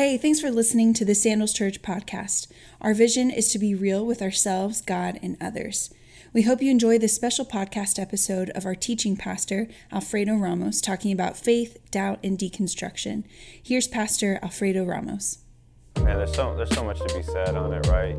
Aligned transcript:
Hey, 0.00 0.16
thanks 0.16 0.40
for 0.40 0.50
listening 0.50 0.94
to 0.94 1.04
the 1.04 1.14
Sandals 1.14 1.52
Church 1.52 1.82
podcast. 1.82 2.46
Our 2.80 2.94
vision 2.94 3.30
is 3.30 3.52
to 3.52 3.58
be 3.58 3.74
real 3.74 4.06
with 4.06 4.22
ourselves, 4.22 4.80
God, 4.80 5.20
and 5.22 5.36
others. 5.42 5.92
We 6.32 6.40
hope 6.40 6.62
you 6.62 6.70
enjoy 6.70 6.98
this 6.98 7.14
special 7.14 7.44
podcast 7.44 7.98
episode 7.98 8.48
of 8.54 8.64
our 8.64 8.74
teaching 8.74 9.14
pastor, 9.14 9.68
Alfredo 9.92 10.36
Ramos, 10.36 10.80
talking 10.80 11.12
about 11.12 11.36
faith, 11.36 11.76
doubt, 11.90 12.18
and 12.24 12.38
deconstruction. 12.38 13.24
Here's 13.62 13.86
Pastor 13.88 14.38
Alfredo 14.42 14.84
Ramos. 14.84 15.40
Man, 15.96 16.16
there's 16.16 16.34
so 16.34 16.56
there's 16.56 16.74
so 16.74 16.82
much 16.82 16.98
to 17.00 17.14
be 17.14 17.22
said 17.22 17.54
on 17.54 17.74
it, 17.74 17.86
right? 17.88 18.18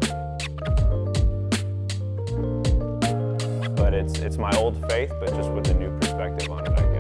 But 3.76 3.96
it's 3.96 4.20
it's 4.20 4.38
my 4.38 4.56
old 4.56 4.78
faith, 4.88 5.12
but 5.20 5.30
just 5.34 5.52
with 5.52 5.68
a 5.70 5.74
new 5.74 5.90
perspective 5.98 6.48
on 6.52 6.64
it, 6.64 6.80
I 6.80 6.91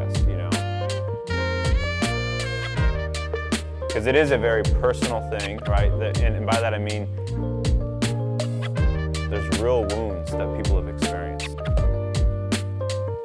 Because 3.91 4.07
it 4.07 4.15
is 4.15 4.31
a 4.31 4.37
very 4.37 4.63
personal 4.63 5.19
thing, 5.29 5.59
right? 5.67 5.91
and 5.91 6.45
by 6.45 6.61
that 6.61 6.73
I 6.73 6.77
mean 6.77 7.09
there's 9.29 9.59
real 9.59 9.83
wounds 9.87 10.31
that 10.31 10.55
people 10.55 10.77
have 10.77 10.87
experienced. 10.87 11.49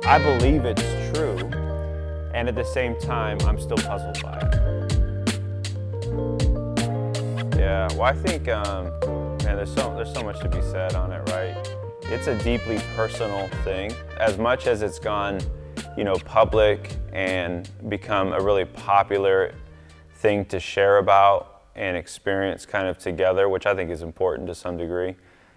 I 0.04 0.18
believe 0.18 0.64
it's 0.64 0.82
true, 1.16 1.38
and 2.34 2.48
at 2.48 2.56
the 2.56 2.64
same 2.64 2.98
time, 2.98 3.38
I'm 3.42 3.60
still 3.60 3.76
puzzled 3.76 4.20
by 4.20 4.38
it. 4.38 4.54
Yeah, 7.56 7.86
well, 7.92 8.02
I 8.02 8.14
think, 8.14 8.48
um, 8.48 8.86
man, 9.44 9.54
there's 9.54 9.72
so 9.72 9.94
there's 9.94 10.12
so 10.12 10.24
much 10.24 10.40
to 10.40 10.48
be 10.48 10.60
said 10.62 10.96
on 10.96 11.12
it, 11.12 11.30
right? 11.30 11.56
It's 12.06 12.26
a 12.26 12.36
deeply 12.42 12.80
personal 12.96 13.46
thing. 13.62 13.92
As 14.18 14.36
much 14.36 14.66
as 14.66 14.82
it's 14.82 14.98
gone, 14.98 15.38
you 15.96 16.02
know, 16.02 16.16
public 16.24 16.90
and 17.12 17.70
become 17.88 18.32
a 18.32 18.40
really 18.40 18.64
popular 18.64 19.54
thing 20.16 20.44
to 20.46 20.60
share 20.60 20.98
about 20.98 21.62
and 21.74 21.96
experience 21.96 22.66
kind 22.66 22.88
of 22.88 22.98
together, 22.98 23.48
which 23.48 23.66
I 23.66 23.74
think 23.74 23.90
is 23.90 24.02
important 24.02 24.48
to 24.48 24.54
some 24.54 24.76
degree 24.76 25.14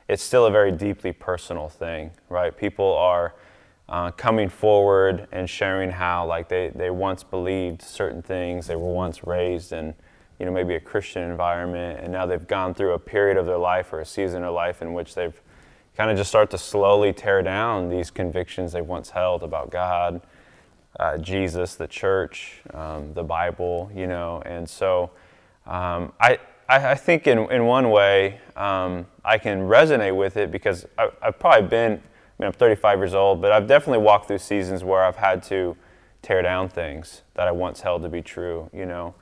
it's 0.09 0.23
still 0.23 0.47
a 0.47 0.51
very 0.51 0.71
deeply 0.71 1.13
personal 1.13 1.69
thing, 1.69 2.09
right? 2.29 2.57
People 2.57 2.93
are 2.95 3.35
uh, 3.87 4.09
coming 4.11 4.49
forward 4.49 5.27
and 5.31 5.47
sharing 5.47 5.91
how 5.91 6.25
like 6.25 6.49
they, 6.49 6.71
they 6.75 6.89
once 6.89 7.23
believed 7.23 7.83
certain 7.83 8.23
things, 8.23 8.65
they 8.67 8.75
were 8.75 8.91
once 8.91 9.25
raised 9.25 9.71
in 9.71 9.93
you 10.39 10.45
know 10.45 10.51
maybe 10.51 10.73
a 10.73 10.79
Christian 10.79 11.21
environment, 11.21 11.99
and 12.01 12.11
now 12.11 12.25
they've 12.25 12.47
gone 12.47 12.73
through 12.73 12.93
a 12.93 12.99
period 12.99 13.37
of 13.37 13.45
their 13.45 13.57
life 13.57 13.93
or 13.93 13.99
a 13.99 14.05
season 14.05 14.43
of 14.43 14.53
life 14.53 14.81
in 14.81 14.93
which 14.93 15.13
they've 15.13 15.39
kind 15.95 16.09
of 16.09 16.17
just 16.17 16.29
start 16.29 16.49
to 16.49 16.57
slowly 16.57 17.13
tear 17.13 17.43
down 17.43 17.89
these 17.89 18.09
convictions 18.09 18.71
they 18.71 18.81
once 18.81 19.11
held 19.11 19.43
about 19.43 19.69
God, 19.69 20.21
uh, 20.99 21.17
Jesus, 21.17 21.75
the 21.75 21.87
church, 21.87 22.61
um, 22.73 23.13
the 23.13 23.23
Bible, 23.23 23.91
you 23.93 24.07
know, 24.07 24.41
and 24.45 24.69
so 24.69 25.11
um, 25.65 26.13
I 26.19 26.39
I, 26.69 26.93
think 26.93 27.25
in, 27.25 27.39
in 27.51 27.65
one 27.65 27.89
way 27.89 28.39
um, 28.55 29.07
I 29.25 29.39
can 29.39 29.61
resonate 29.61 30.15
with 30.15 30.37
it 30.37 30.51
because 30.51 30.85
I, 30.99 31.09
I've 31.19 31.39
probably 31.39 31.67
been, 31.67 31.93
I 31.93 31.95
mean, 32.37 32.47
I'm 32.47 32.51
35 32.51 32.99
years 32.99 33.15
old, 33.15 33.41
but 33.41 33.51
I've 33.51 33.65
definitely 33.65 34.03
walked 34.03 34.27
through 34.27 34.37
seasons 34.37 34.83
where 34.83 35.03
I've 35.03 35.15
had 35.15 35.41
to 35.43 35.75
tear 36.21 36.43
down 36.43 36.69
things 36.69 37.23
that 37.33 37.47
I 37.47 37.51
once 37.51 37.81
held 37.81 38.03
to 38.03 38.09
be 38.09 38.21
true, 38.21 38.69
you 38.71 38.85
know. 38.85 39.15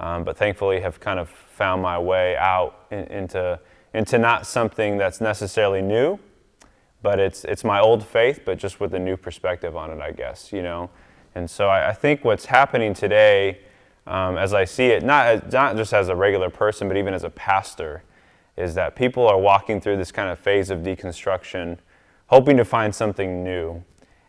Um, 0.00 0.24
but 0.24 0.36
thankfully 0.36 0.80
have 0.80 0.98
kind 0.98 1.20
of 1.20 1.28
found 1.28 1.82
my 1.82 1.98
way 2.00 2.36
out 2.36 2.86
in, 2.90 3.04
into, 3.04 3.60
into 3.94 4.18
not 4.18 4.44
something 4.44 4.98
that's 4.98 5.20
necessarily 5.20 5.82
new, 5.82 6.18
but 7.00 7.20
it's, 7.20 7.44
it's 7.44 7.62
my 7.62 7.78
old 7.78 8.04
faith, 8.04 8.40
but 8.44 8.58
just 8.58 8.80
with 8.80 8.92
a 8.94 8.98
new 8.98 9.16
perspective 9.16 9.76
on 9.76 9.92
it, 9.92 10.00
I 10.00 10.10
guess, 10.10 10.52
you 10.52 10.62
know. 10.62 10.90
And 11.38 11.48
so 11.48 11.68
I, 11.68 11.90
I 11.90 11.92
think 11.92 12.24
what's 12.24 12.46
happening 12.46 12.94
today 12.94 13.60
um, 14.08 14.36
as 14.36 14.52
I 14.52 14.64
see 14.64 14.86
it, 14.86 15.04
not, 15.04 15.26
as, 15.26 15.52
not 15.52 15.76
just 15.76 15.92
as 15.92 16.08
a 16.08 16.16
regular 16.16 16.50
person, 16.50 16.88
but 16.88 16.96
even 16.96 17.14
as 17.14 17.22
a 17.22 17.30
pastor, 17.30 18.02
is 18.56 18.74
that 18.74 18.96
people 18.96 19.24
are 19.24 19.38
walking 19.38 19.80
through 19.80 19.98
this 19.98 20.10
kind 20.10 20.30
of 20.30 20.38
phase 20.40 20.68
of 20.68 20.80
deconstruction, 20.80 21.78
hoping 22.26 22.56
to 22.56 22.64
find 22.64 22.92
something 22.92 23.44
new. 23.44 23.84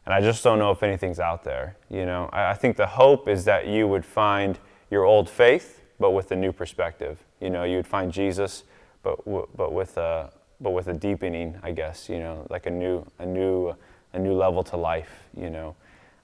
And 0.06 0.14
I 0.14 0.22
just 0.22 0.44
don't 0.44 0.60
know 0.60 0.70
if 0.70 0.84
anything's 0.84 1.20
out 1.20 1.44
there. 1.44 1.78
You 1.90 2.06
know, 2.06 2.30
I, 2.32 2.52
I 2.52 2.54
think 2.54 2.78
the 2.78 2.86
hope 2.86 3.28
is 3.28 3.44
that 3.46 3.66
you 3.66 3.88
would 3.88 4.06
find 4.06 4.60
your 4.92 5.04
old 5.04 5.28
faith, 5.30 5.82
but 6.00 6.12
with 6.12 6.32
a 6.32 6.36
new 6.36 6.52
perspective. 6.52 7.24
You 7.42 7.50
know, 7.50 7.64
you 7.64 7.78
would 7.78 7.88
find 7.88 8.12
Jesus, 8.12 8.66
but 9.02 9.24
w- 9.26 9.48
but 9.56 9.74
with 9.74 9.98
a 9.98 10.32
but 10.62 10.72
with 10.72 10.88
a 10.88 10.94
deepening, 10.94 11.58
I 11.64 11.72
guess. 11.72 12.08
You 12.08 12.20
know, 12.20 12.46
like 12.50 12.68
a 12.68 12.72
new 12.72 13.06
a 13.18 13.26
new 13.26 13.74
a 14.14 14.20
new 14.20 14.34
level 14.34 14.64
to 14.66 14.78
life. 14.78 15.24
You 15.36 15.50
know, 15.50 15.76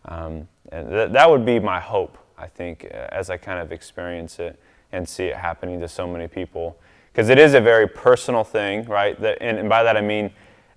um, 0.06 0.48
and 0.72 0.90
th- 0.90 1.12
that 1.12 1.30
would 1.30 1.46
be 1.46 1.60
my 1.60 1.80
hope 1.80 2.18
I 2.38 2.48
think, 2.48 2.86
uh, 2.86 3.08
as 3.12 3.30
I 3.30 3.38
kind 3.38 3.60
of 3.60 3.72
experience 3.72 4.40
it 4.40 4.60
and 4.92 5.08
see 5.08 5.26
it 5.26 5.36
happening 5.36 5.80
to 5.82 5.88
so 5.88 6.08
many 6.08 6.28
people. 6.28 6.78
Because 7.12 7.30
it 7.30 7.38
is 7.38 7.54
a 7.54 7.62
very 7.62 7.88
personal 7.88 8.44
thing, 8.44 8.86
right? 8.86 9.20
That, 9.22 9.38
and, 9.42 9.58
and 9.58 9.70
by 9.70 9.84
that 9.84 9.96
I 9.96 10.02
mean, 10.02 10.32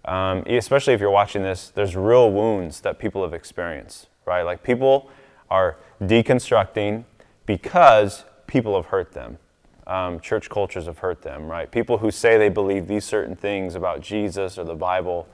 um, 0.04 0.44
especially 0.46 0.94
if 0.94 1.00
you're 1.00 1.10
watching 1.10 1.42
this, 1.42 1.70
there's 1.70 1.96
real 1.96 2.30
wounds 2.30 2.80
that 2.82 2.98
people 2.98 3.22
have 3.22 3.34
experienced, 3.34 4.08
right? 4.24 4.42
Like 4.42 4.62
people 4.62 5.10
are 5.50 5.78
deconstructing 6.00 7.04
because 7.44 8.24
people 8.46 8.76
have 8.76 8.86
hurt 8.86 9.12
them. 9.12 9.38
Um, 9.86 10.20
church 10.20 10.48
cultures 10.50 10.86
have 10.86 10.98
hurt 10.98 11.22
them, 11.22 11.50
right? 11.50 11.70
People 11.70 11.98
who 11.98 12.10
say 12.10 12.36
they 12.36 12.50
believe 12.50 12.86
these 12.86 13.04
certain 13.04 13.34
things 13.34 13.74
about 13.74 14.00
Jesus 14.00 14.58
or 14.58 14.64
the 14.64 14.74
Bible 14.74 15.26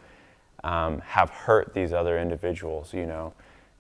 um, 0.63 1.01
have 1.01 1.29
hurt 1.29 1.75
these 1.75 1.93
other 1.93 2.19
individuals, 2.19 2.95
you 2.95 3.05
know. 3.05 3.35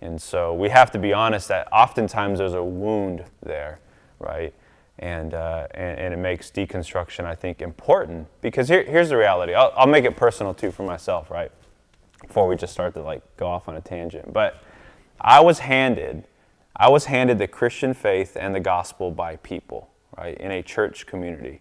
And 0.05 0.21
so 0.21 0.53
we 0.53 0.69
have 0.69 0.91
to 0.91 0.99
be 0.99 1.15
honest 1.15 1.49
that 1.49 1.67
oftentimes 1.73 2.39
there's 2.39 2.53
a 2.53 2.63
wound 2.63 3.25
there, 3.43 3.81
right? 4.19 4.53
And, 4.99 5.33
uh, 5.33 5.67
and, 5.73 5.99
and, 5.99 6.15
it 6.15 6.19
makes 6.19 6.51
deconstruction, 6.51 7.25
I 7.25 7.35
think, 7.35 7.61
important 7.61 8.29
because 8.43 8.69
here, 8.69 8.85
here's 8.85 9.09
the 9.09 9.17
reality. 9.17 9.55
I'll, 9.55 9.73
I'll 9.77 9.89
make 9.89 10.05
it 10.05 10.17
personal 10.17 10.55
too 10.55 10.71
for 10.71 10.85
myself, 10.85 11.31
right? 11.31 11.51
Before 12.25 12.47
we 12.47 12.55
just 12.55 12.73
start 12.73 12.95
to 12.95 13.03
like 13.03 13.23
go 13.37 13.49
off 13.49 13.67
on 13.67 13.77
a 13.77 13.81
tangent. 13.81 14.33
But 14.33 14.63
I 15.21 15.41
was 15.41 15.61
handed, 15.61 16.29
I 16.77 16.91
was 16.91 17.07
handed 17.07 17.39
the 17.39 17.49
Christian 17.49 17.93
faith 17.95 18.37
and 18.39 18.55
the 18.55 18.61
gospel 18.61 19.11
by 19.11 19.37
people, 19.37 19.91
right? 20.17 20.39
In 20.39 20.53
a 20.53 20.63
church 20.63 21.07
community. 21.07 21.61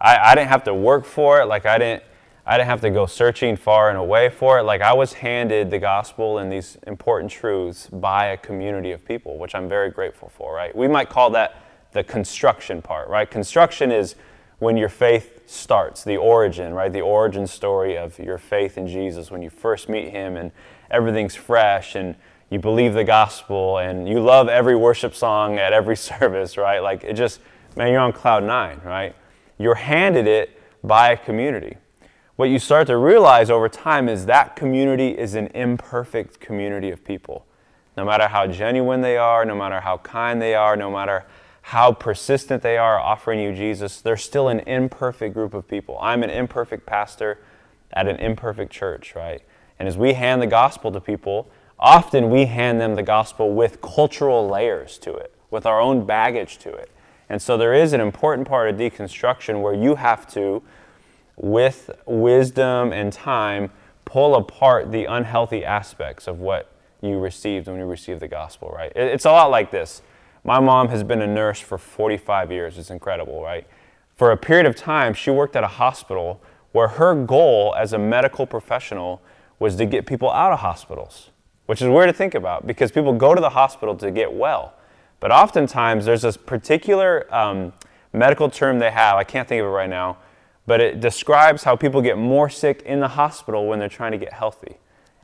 I, 0.00 0.16
I 0.30 0.34
didn't 0.34 0.48
have 0.48 0.64
to 0.64 0.74
work 0.74 1.04
for 1.04 1.40
it. 1.40 1.46
Like 1.46 1.66
I 1.66 1.78
didn't, 1.78 2.02
I 2.48 2.56
didn't 2.56 2.70
have 2.70 2.80
to 2.80 2.90
go 2.90 3.04
searching 3.04 3.56
far 3.56 3.90
and 3.90 3.98
away 3.98 4.30
for 4.30 4.58
it. 4.58 4.62
Like 4.62 4.80
I 4.80 4.94
was 4.94 5.12
handed 5.12 5.70
the 5.70 5.78
gospel 5.78 6.38
and 6.38 6.50
these 6.50 6.78
important 6.86 7.30
truths 7.30 7.88
by 7.88 8.28
a 8.28 8.38
community 8.38 8.92
of 8.92 9.04
people, 9.04 9.36
which 9.36 9.54
I'm 9.54 9.68
very 9.68 9.90
grateful 9.90 10.30
for, 10.30 10.54
right? 10.54 10.74
We 10.74 10.88
might 10.88 11.10
call 11.10 11.28
that 11.32 11.60
the 11.92 12.02
construction 12.02 12.80
part, 12.80 13.10
right? 13.10 13.30
Construction 13.30 13.92
is 13.92 14.14
when 14.60 14.78
your 14.78 14.88
faith 14.88 15.42
starts, 15.44 16.04
the 16.04 16.16
origin, 16.16 16.72
right? 16.72 16.90
The 16.90 17.02
origin 17.02 17.46
story 17.46 17.98
of 17.98 18.18
your 18.18 18.38
faith 18.38 18.78
in 18.78 18.88
Jesus 18.88 19.30
when 19.30 19.42
you 19.42 19.50
first 19.50 19.90
meet 19.90 20.08
him 20.08 20.38
and 20.38 20.50
everything's 20.90 21.34
fresh 21.34 21.96
and 21.96 22.16
you 22.48 22.58
believe 22.58 22.94
the 22.94 23.04
gospel 23.04 23.76
and 23.76 24.08
you 24.08 24.20
love 24.20 24.48
every 24.48 24.74
worship 24.74 25.14
song 25.14 25.58
at 25.58 25.74
every 25.74 25.96
service, 25.98 26.56
right? 26.56 26.78
Like 26.78 27.04
it 27.04 27.12
just, 27.12 27.40
man, 27.76 27.92
you're 27.92 28.00
on 28.00 28.14
cloud 28.14 28.42
nine, 28.42 28.80
right? 28.86 29.14
You're 29.58 29.74
handed 29.74 30.26
it 30.26 30.58
by 30.82 31.10
a 31.10 31.16
community 31.18 31.76
what 32.38 32.50
you 32.50 32.58
start 32.60 32.86
to 32.86 32.96
realize 32.96 33.50
over 33.50 33.68
time 33.68 34.08
is 34.08 34.26
that 34.26 34.54
community 34.54 35.08
is 35.08 35.34
an 35.34 35.48
imperfect 35.56 36.38
community 36.38 36.88
of 36.88 37.02
people. 37.02 37.44
No 37.96 38.04
matter 38.04 38.28
how 38.28 38.46
genuine 38.46 39.00
they 39.00 39.16
are, 39.16 39.44
no 39.44 39.56
matter 39.56 39.80
how 39.80 39.98
kind 39.98 40.40
they 40.40 40.54
are, 40.54 40.76
no 40.76 40.88
matter 40.88 41.26
how 41.62 41.90
persistent 41.90 42.62
they 42.62 42.76
are 42.76 42.96
offering 42.96 43.40
you 43.40 43.52
Jesus, 43.52 44.00
they're 44.00 44.16
still 44.16 44.46
an 44.46 44.60
imperfect 44.60 45.34
group 45.34 45.52
of 45.52 45.66
people. 45.66 45.98
I'm 46.00 46.22
an 46.22 46.30
imperfect 46.30 46.86
pastor 46.86 47.40
at 47.92 48.06
an 48.06 48.14
imperfect 48.18 48.70
church, 48.70 49.16
right? 49.16 49.42
And 49.80 49.88
as 49.88 49.96
we 49.96 50.12
hand 50.12 50.40
the 50.40 50.46
gospel 50.46 50.92
to 50.92 51.00
people, 51.00 51.50
often 51.76 52.30
we 52.30 52.44
hand 52.44 52.80
them 52.80 52.94
the 52.94 53.02
gospel 53.02 53.52
with 53.52 53.82
cultural 53.82 54.48
layers 54.48 54.96
to 54.98 55.12
it, 55.12 55.34
with 55.50 55.66
our 55.66 55.80
own 55.80 56.06
baggage 56.06 56.58
to 56.58 56.72
it. 56.72 56.92
And 57.28 57.42
so 57.42 57.56
there 57.56 57.74
is 57.74 57.92
an 57.92 58.00
important 58.00 58.46
part 58.46 58.70
of 58.70 58.76
deconstruction 58.76 59.60
where 59.60 59.74
you 59.74 59.96
have 59.96 60.32
to 60.34 60.62
with 61.38 61.90
wisdom 62.06 62.92
and 62.92 63.12
time, 63.12 63.70
pull 64.04 64.34
apart 64.34 64.90
the 64.90 65.04
unhealthy 65.04 65.64
aspects 65.64 66.26
of 66.26 66.40
what 66.40 66.70
you 67.00 67.18
received 67.18 67.68
when 67.68 67.78
you 67.78 67.86
received 67.86 68.20
the 68.20 68.28
gospel, 68.28 68.70
right? 68.74 68.92
It's 68.96 69.24
a 69.24 69.30
lot 69.30 69.50
like 69.50 69.70
this. 69.70 70.02
My 70.44 70.60
mom 70.60 70.88
has 70.88 71.02
been 71.02 71.22
a 71.22 71.26
nurse 71.26 71.60
for 71.60 71.78
45 71.78 72.50
years. 72.50 72.78
It's 72.78 72.90
incredible, 72.90 73.42
right? 73.42 73.66
For 74.16 74.32
a 74.32 74.36
period 74.36 74.66
of 74.66 74.74
time, 74.74 75.14
she 75.14 75.30
worked 75.30 75.54
at 75.54 75.62
a 75.62 75.68
hospital 75.68 76.42
where 76.72 76.88
her 76.88 77.14
goal 77.14 77.74
as 77.76 77.92
a 77.92 77.98
medical 77.98 78.46
professional 78.46 79.22
was 79.58 79.76
to 79.76 79.86
get 79.86 80.06
people 80.06 80.30
out 80.30 80.52
of 80.52 80.60
hospitals, 80.60 81.30
which 81.66 81.80
is 81.80 81.88
weird 81.88 82.08
to 82.08 82.12
think 82.12 82.34
about 82.34 82.66
because 82.66 82.90
people 82.90 83.12
go 83.12 83.34
to 83.34 83.40
the 83.40 83.50
hospital 83.50 83.94
to 83.96 84.10
get 84.10 84.32
well. 84.32 84.74
But 85.20 85.32
oftentimes, 85.32 86.04
there's 86.04 86.22
this 86.22 86.36
particular 86.36 87.32
um, 87.34 87.72
medical 88.12 88.48
term 88.48 88.78
they 88.78 88.90
have, 88.90 89.16
I 89.16 89.24
can't 89.24 89.48
think 89.48 89.60
of 89.60 89.66
it 89.66 89.70
right 89.70 89.90
now, 89.90 90.18
but 90.68 90.82
it 90.82 91.00
describes 91.00 91.64
how 91.64 91.74
people 91.74 92.02
get 92.02 92.18
more 92.18 92.50
sick 92.50 92.82
in 92.82 93.00
the 93.00 93.08
hospital 93.08 93.66
when 93.66 93.78
they're 93.78 93.88
trying 93.88 94.12
to 94.12 94.18
get 94.18 94.34
healthy. 94.34 94.76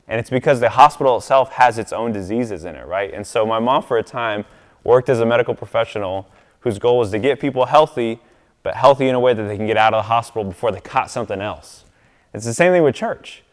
And 0.07 0.19
it's 0.19 0.31
because 0.31 0.59
the 0.59 0.71
hospital 0.71 1.17
itself 1.17 1.51
has 1.51 1.77
its 1.77 1.93
own 1.93 2.11
diseases 2.11 2.65
in 2.65 2.75
it, 2.75 2.87
right? 2.87 3.13
And 3.13 3.25
so 3.27 3.45
my 3.45 3.59
mom, 3.59 3.83
for 3.83 3.99
a 3.99 4.03
time, 4.03 4.45
worked 4.83 5.07
as 5.07 5.19
a 5.19 5.25
medical 5.25 5.53
professional 5.53 6.27
whose 6.61 6.79
goal 6.79 6.97
was 6.97 7.11
to 7.11 7.19
get 7.19 7.39
people 7.39 7.67
healthy, 7.67 8.19
but 8.63 8.73
healthy 8.73 9.07
in 9.07 9.13
a 9.13 9.19
way 9.19 9.35
that 9.35 9.43
they 9.43 9.55
can 9.55 9.67
get 9.67 9.77
out 9.77 9.93
of 9.93 9.99
the 9.99 10.07
hospital 10.07 10.43
before 10.43 10.71
they 10.71 10.79
caught 10.79 11.11
something 11.11 11.39
else. 11.39 11.85
It's 12.33 12.45
the 12.45 12.53
same 12.53 12.71
thing 12.71 12.81
with 12.81 12.95
church. 12.95 13.43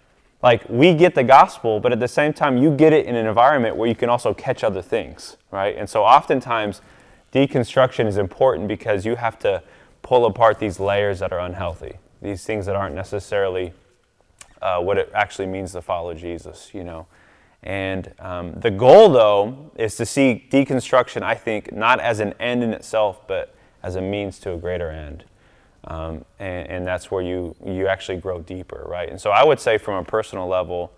Like, 0.43 0.67
we 0.71 0.95
get 0.95 1.15
the 1.15 1.25
gospel, 1.25 1.79
but 1.79 1.93
at 1.93 2.01
the 2.01 2.09
same 2.09 2.33
time, 2.33 2.57
you 2.57 2.75
get 2.75 2.95
it 2.95 3.05
in 3.05 3.17
an 3.17 3.27
environment 3.27 3.77
where 3.77 3.87
you 3.87 3.95
can 3.95 4.09
also 4.09 4.33
catch 4.33 4.65
other 4.65 4.81
things, 4.81 5.37
right? 5.51 5.77
And 5.77 5.91
so, 5.91 6.05
oftentimes, 6.05 6.81
deconstruction 7.35 8.07
is 8.07 8.17
important 8.17 8.67
because 8.67 9.05
you 9.05 9.17
have 9.17 9.39
to 9.41 9.63
pull 10.03 10.27
apart 10.27 10.59
these 10.59 10.79
layers 10.79 11.21
that 11.21 11.33
are 11.33 11.41
unhealthy, 11.41 11.95
these 12.21 12.45
things 12.45 12.67
that 12.67 12.77
aren't 12.77 12.95
necessarily 12.95 13.73
uh, 14.61 14.81
what 14.81 14.99
it 14.99 15.11
actually 15.15 15.47
means 15.47 15.73
to 15.73 15.83
follow 15.83 16.15
Jesus, 16.15 16.71
you 16.73 16.85
know. 16.85 17.07
And 17.63 18.13
um, 18.19 18.55
the 18.55 18.71
goal, 18.71 19.09
though, 19.09 19.71
is 19.77 19.97
to 19.97 20.07
see 20.07 20.47
deconstruction, 20.51 21.23
I 21.23 21.35
think, 21.35 21.73
not 21.73 22.01
as 22.01 22.21
an 22.21 22.35
end 22.41 22.65
in 22.65 22.73
itself, 22.73 23.27
but 23.29 23.55
as 23.83 23.97
a 23.97 24.01
means 24.01 24.39
to 24.41 24.53
a 24.53 24.57
greater 24.57 24.91
end. 24.91 25.25
Um, 25.85 26.25
and, 26.39 26.69
and, 26.69 26.87
that's 26.87 27.11
where 27.11 27.23
you, 27.23 27.57
you 27.65 27.89
actually 27.89 28.19
grow 28.19 28.41
deeper, 28.41 28.85
right? 28.87 29.09
And 29.09 29.21
so 29.21 29.31
I 29.31 29.45
would 29.45 29.59
say, 29.59 29.79
from 29.79 29.95
a 29.95 30.05
personal 30.05 30.47
level, 30.47 30.93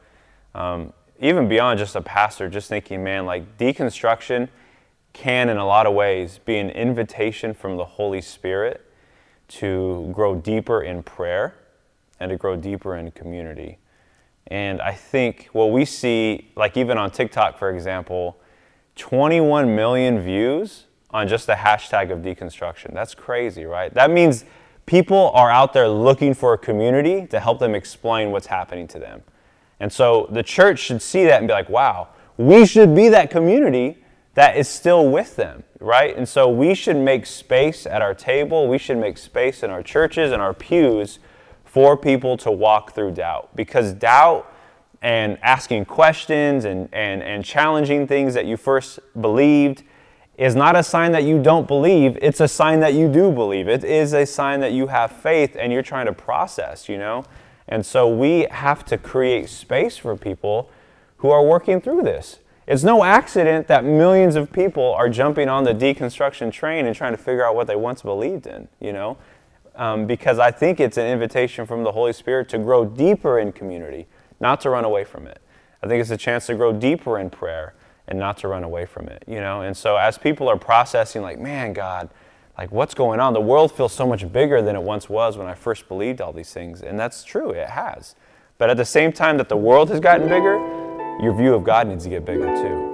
um, 0.54 0.92
even 1.18 1.48
beyond 1.48 1.78
just 1.78 1.96
a 1.96 2.02
pastor, 2.02 2.50
just 2.50 2.68
thinking, 2.68 3.02
man, 3.02 3.24
like 3.24 3.56
deconstruction 3.56 4.48
can, 5.14 5.48
in 5.48 5.56
a 5.56 5.64
lot 5.64 5.86
of 5.86 5.94
ways, 5.94 6.38
be 6.44 6.58
an 6.58 6.68
invitation 6.68 7.54
from 7.54 7.78
the 7.78 7.84
Holy 7.84 8.20
Spirit 8.20 8.84
to 9.48 10.10
grow 10.12 10.34
deeper 10.34 10.82
in 10.82 11.02
prayer 11.02 11.54
and 12.20 12.30
to 12.30 12.36
grow 12.36 12.56
deeper 12.56 12.96
in 12.96 13.10
community. 13.10 13.78
And 14.48 14.80
I 14.80 14.92
think 14.92 15.48
what 15.52 15.66
we 15.66 15.84
see, 15.84 16.50
like 16.56 16.76
even 16.76 16.98
on 16.98 17.10
TikTok, 17.10 17.58
for 17.58 17.70
example, 17.70 18.36
21 18.96 19.74
million 19.74 20.20
views 20.20 20.84
on 21.10 21.28
just 21.28 21.46
the 21.46 21.54
hashtag 21.54 22.10
of 22.10 22.20
deconstruction. 22.20 22.92
That's 22.92 23.14
crazy, 23.14 23.64
right? 23.64 23.92
That 23.94 24.10
means 24.10 24.44
people 24.86 25.30
are 25.30 25.50
out 25.50 25.72
there 25.72 25.88
looking 25.88 26.34
for 26.34 26.52
a 26.52 26.58
community 26.58 27.26
to 27.28 27.40
help 27.40 27.58
them 27.58 27.74
explain 27.74 28.30
what's 28.30 28.46
happening 28.46 28.86
to 28.88 28.98
them. 28.98 29.22
And 29.80 29.92
so 29.92 30.28
the 30.30 30.42
church 30.42 30.78
should 30.78 31.02
see 31.02 31.24
that 31.24 31.38
and 31.38 31.48
be 31.48 31.54
like, 31.54 31.68
wow, 31.68 32.08
we 32.36 32.66
should 32.66 32.94
be 32.94 33.08
that 33.08 33.30
community 33.30 34.03
that 34.34 34.56
is 34.56 34.68
still 34.68 35.08
with 35.08 35.36
them, 35.36 35.64
right? 35.80 36.16
And 36.16 36.28
so 36.28 36.48
we 36.48 36.74
should 36.74 36.96
make 36.96 37.26
space 37.26 37.86
at 37.86 38.02
our 38.02 38.14
table, 38.14 38.68
we 38.68 38.78
should 38.78 38.98
make 38.98 39.16
space 39.16 39.62
in 39.62 39.70
our 39.70 39.82
churches 39.82 40.32
and 40.32 40.42
our 40.42 40.54
pews 40.54 41.18
for 41.64 41.96
people 41.96 42.36
to 42.38 42.50
walk 42.50 42.92
through 42.94 43.12
doubt. 43.12 43.54
Because 43.56 43.92
doubt 43.92 44.50
and 45.02 45.38
asking 45.42 45.84
questions 45.84 46.64
and, 46.64 46.88
and, 46.92 47.22
and 47.22 47.44
challenging 47.44 48.06
things 48.06 48.34
that 48.34 48.46
you 48.46 48.56
first 48.56 48.98
believed 49.20 49.82
is 50.36 50.56
not 50.56 50.74
a 50.74 50.82
sign 50.82 51.12
that 51.12 51.22
you 51.22 51.40
don't 51.40 51.68
believe. 51.68 52.18
It's 52.20 52.40
a 52.40 52.48
sign 52.48 52.80
that 52.80 52.94
you 52.94 53.08
do 53.08 53.30
believe. 53.30 53.68
It 53.68 53.84
is 53.84 54.14
a 54.14 54.24
sign 54.24 54.60
that 54.60 54.72
you 54.72 54.88
have 54.88 55.12
faith 55.12 55.56
and 55.58 55.72
you're 55.72 55.82
trying 55.82 56.06
to 56.06 56.12
process 56.12 56.88
you 56.88 56.98
know? 56.98 57.24
And 57.68 57.86
so 57.86 58.08
we 58.08 58.46
have 58.50 58.84
to 58.86 58.98
create 58.98 59.48
space 59.48 59.96
for 59.96 60.16
people 60.16 60.70
who 61.18 61.30
are 61.30 61.42
working 61.42 61.80
through 61.80 62.02
this 62.02 62.40
it's 62.66 62.82
no 62.82 63.04
accident 63.04 63.66
that 63.68 63.84
millions 63.84 64.36
of 64.36 64.52
people 64.52 64.92
are 64.94 65.08
jumping 65.08 65.48
on 65.48 65.64
the 65.64 65.74
deconstruction 65.74 66.50
train 66.52 66.86
and 66.86 66.96
trying 66.96 67.12
to 67.12 67.18
figure 67.18 67.44
out 67.44 67.54
what 67.54 67.66
they 67.66 67.76
once 67.76 68.02
believed 68.02 68.46
in 68.46 68.68
you 68.80 68.92
know 68.92 69.16
um, 69.76 70.06
because 70.06 70.38
I 70.38 70.50
think 70.50 70.80
it's 70.80 70.96
an 70.96 71.06
invitation 71.06 71.66
from 71.66 71.82
the 71.82 71.92
Holy 71.92 72.12
Spirit 72.12 72.48
to 72.50 72.58
grow 72.58 72.84
deeper 72.84 73.38
in 73.38 73.52
community, 73.52 74.06
not 74.40 74.60
to 74.62 74.70
run 74.70 74.84
away 74.84 75.04
from 75.04 75.26
it. 75.26 75.40
I 75.82 75.88
think 75.88 76.00
it's 76.00 76.10
a 76.10 76.16
chance 76.16 76.46
to 76.46 76.54
grow 76.54 76.72
deeper 76.72 77.18
in 77.18 77.30
prayer 77.30 77.74
and 78.06 78.18
not 78.18 78.36
to 78.38 78.48
run 78.48 78.64
away 78.64 78.86
from 78.86 79.08
it, 79.08 79.24
you 79.26 79.40
know? 79.40 79.62
And 79.62 79.76
so 79.76 79.96
as 79.96 80.16
people 80.18 80.48
are 80.48 80.58
processing, 80.58 81.22
like, 81.22 81.38
man, 81.38 81.72
God, 81.72 82.10
like, 82.56 82.70
what's 82.70 82.94
going 82.94 83.18
on? 83.18 83.32
The 83.32 83.40
world 83.40 83.72
feels 83.72 83.92
so 83.92 84.06
much 84.06 84.30
bigger 84.30 84.62
than 84.62 84.76
it 84.76 84.82
once 84.82 85.08
was 85.08 85.36
when 85.36 85.46
I 85.46 85.54
first 85.54 85.88
believed 85.88 86.20
all 86.20 86.32
these 86.32 86.52
things. 86.52 86.82
And 86.82 86.98
that's 86.98 87.24
true, 87.24 87.50
it 87.50 87.70
has. 87.70 88.14
But 88.58 88.70
at 88.70 88.76
the 88.76 88.84
same 88.84 89.12
time 89.12 89.38
that 89.38 89.48
the 89.48 89.56
world 89.56 89.90
has 89.90 89.98
gotten 89.98 90.28
bigger, 90.28 90.83
your 91.20 91.32
view 91.32 91.54
of 91.54 91.64
God 91.64 91.88
needs 91.88 92.04
to 92.04 92.10
get 92.10 92.24
bigger 92.24 92.46
too. 92.54 92.90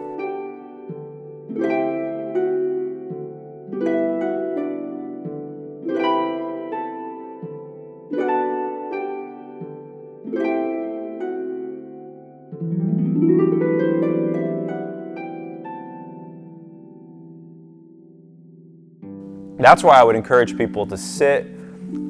That's 19.59 19.85
why 19.85 20.01
I 20.01 20.03
would 20.03 20.17
encourage 20.17 20.57
people 20.57 20.87
to 20.87 20.97
sit. 20.97 21.45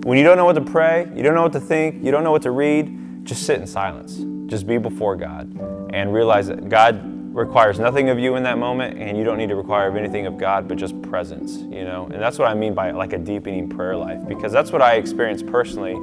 When 0.04 0.16
you 0.16 0.24
don't 0.24 0.36
know 0.36 0.44
what 0.44 0.54
to 0.54 0.60
pray, 0.60 1.10
you 1.14 1.22
don't 1.22 1.34
know 1.34 1.42
what 1.42 1.52
to 1.52 1.60
think, 1.60 2.02
you 2.02 2.10
don't 2.10 2.24
know 2.24 2.32
what 2.32 2.42
to 2.42 2.50
read, 2.50 3.24
just 3.24 3.44
sit 3.44 3.60
in 3.60 3.66
silence. 3.66 4.24
Just 4.50 4.66
be 4.66 4.78
before 4.78 5.14
God 5.16 5.79
and 5.92 6.12
realize 6.12 6.46
that 6.48 6.68
God 6.68 7.20
requires 7.34 7.78
nothing 7.78 8.08
of 8.08 8.18
you 8.18 8.36
in 8.36 8.42
that 8.42 8.58
moment 8.58 8.98
and 8.98 9.16
you 9.16 9.22
don't 9.22 9.38
need 9.38 9.48
to 9.48 9.56
require 9.56 9.96
anything 9.96 10.26
of 10.26 10.36
God 10.36 10.66
but 10.66 10.76
just 10.76 11.00
presence, 11.02 11.58
you 11.58 11.84
know? 11.84 12.08
And 12.12 12.20
that's 12.20 12.38
what 12.38 12.48
I 12.48 12.54
mean 12.54 12.74
by 12.74 12.90
like 12.90 13.12
a 13.12 13.18
deepening 13.18 13.68
prayer 13.68 13.96
life 13.96 14.26
because 14.26 14.52
that's 14.52 14.72
what 14.72 14.82
I 14.82 14.94
experienced 14.94 15.46
personally 15.46 15.94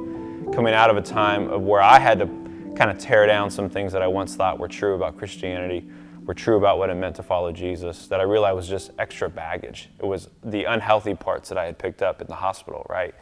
coming 0.54 0.72
out 0.72 0.88
of 0.88 0.96
a 0.96 1.02
time 1.02 1.48
of 1.50 1.62
where 1.62 1.82
I 1.82 1.98
had 1.98 2.18
to 2.20 2.26
kind 2.76 2.90
of 2.90 2.98
tear 2.98 3.26
down 3.26 3.50
some 3.50 3.68
things 3.68 3.92
that 3.92 4.02
I 4.02 4.06
once 4.06 4.36
thought 4.36 4.58
were 4.58 4.68
true 4.68 4.94
about 4.94 5.18
Christianity 5.18 5.86
were 6.24 6.34
true 6.34 6.58
about 6.58 6.78
what 6.78 6.90
it 6.90 6.94
meant 6.94 7.16
to 7.16 7.22
follow 7.22 7.50
Jesus 7.52 8.06
that 8.08 8.20
I 8.20 8.22
realized 8.22 8.56
was 8.56 8.68
just 8.68 8.90
extra 8.98 9.30
baggage. 9.30 9.88
It 9.98 10.04
was 10.04 10.28
the 10.44 10.64
unhealthy 10.64 11.14
parts 11.14 11.48
that 11.48 11.56
I 11.56 11.64
had 11.64 11.78
picked 11.78 12.02
up 12.02 12.20
in 12.20 12.26
the 12.26 12.34
hospital, 12.34 12.86
right? 12.88 13.14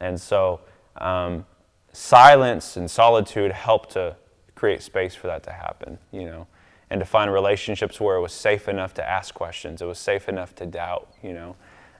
And 0.00 0.18
so 0.18 0.60
um, 0.96 1.44
silence 1.92 2.76
and 2.76 2.90
solitude 2.90 3.52
helped 3.52 3.90
to 3.92 4.16
create 4.58 4.82
space 4.82 5.14
for 5.14 5.28
that 5.28 5.42
to 5.44 5.52
happen, 5.52 5.98
you 6.10 6.24
know, 6.24 6.46
and 6.90 7.00
to 7.00 7.06
find 7.06 7.32
relationships 7.32 8.00
where 8.00 8.16
it 8.16 8.20
was 8.20 8.32
safe 8.32 8.68
enough 8.68 8.92
to 8.94 9.08
ask 9.08 9.34
questions, 9.34 9.80
it 9.80 9.86
was 9.86 9.98
safe 9.98 10.28
enough 10.28 10.54
to 10.56 10.66
doubt, 10.66 11.08
you 11.22 11.32
know. 11.32 11.54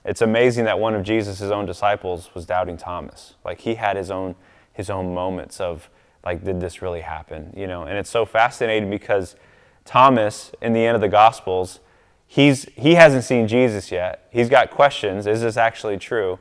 It's 0.05 0.23
amazing 0.23 0.65
that 0.65 0.79
one 0.79 0.95
of 0.95 1.03
Jesus' 1.03 1.41
own 1.43 1.67
disciples 1.67 2.35
was 2.35 2.47
doubting 2.47 2.77
Thomas. 2.77 3.35
Like 3.45 3.61
he 3.61 3.75
had 3.75 3.97
his 3.97 4.11
own 4.11 4.35
his 4.73 4.91
own 4.91 5.13
moments 5.13 5.61
of 5.61 5.91
like, 6.25 6.45
did 6.45 6.61
this 6.61 6.83
really 6.83 7.01
happen? 7.01 7.53
You 7.57 7.67
know, 7.67 7.83
and 7.83 7.99
it's 7.99 8.11
so 8.11 8.25
fascinating 8.25 8.91
because 8.91 9.37
Thomas, 9.85 10.53
in 10.61 10.73
the 10.73 10.85
end 10.85 10.95
of 10.95 11.01
the 11.01 11.09
Gospels, 11.09 11.81
he's, 12.27 12.65
he 12.77 12.95
hasn't 12.95 13.25
seen 13.25 13.49
Jesus 13.49 13.91
yet. 13.91 14.29
He's 14.31 14.49
got 14.49 14.71
questions. 14.71 15.27
Is 15.27 15.41
this 15.43 15.57
actually 15.57 15.97
true? 15.97 16.39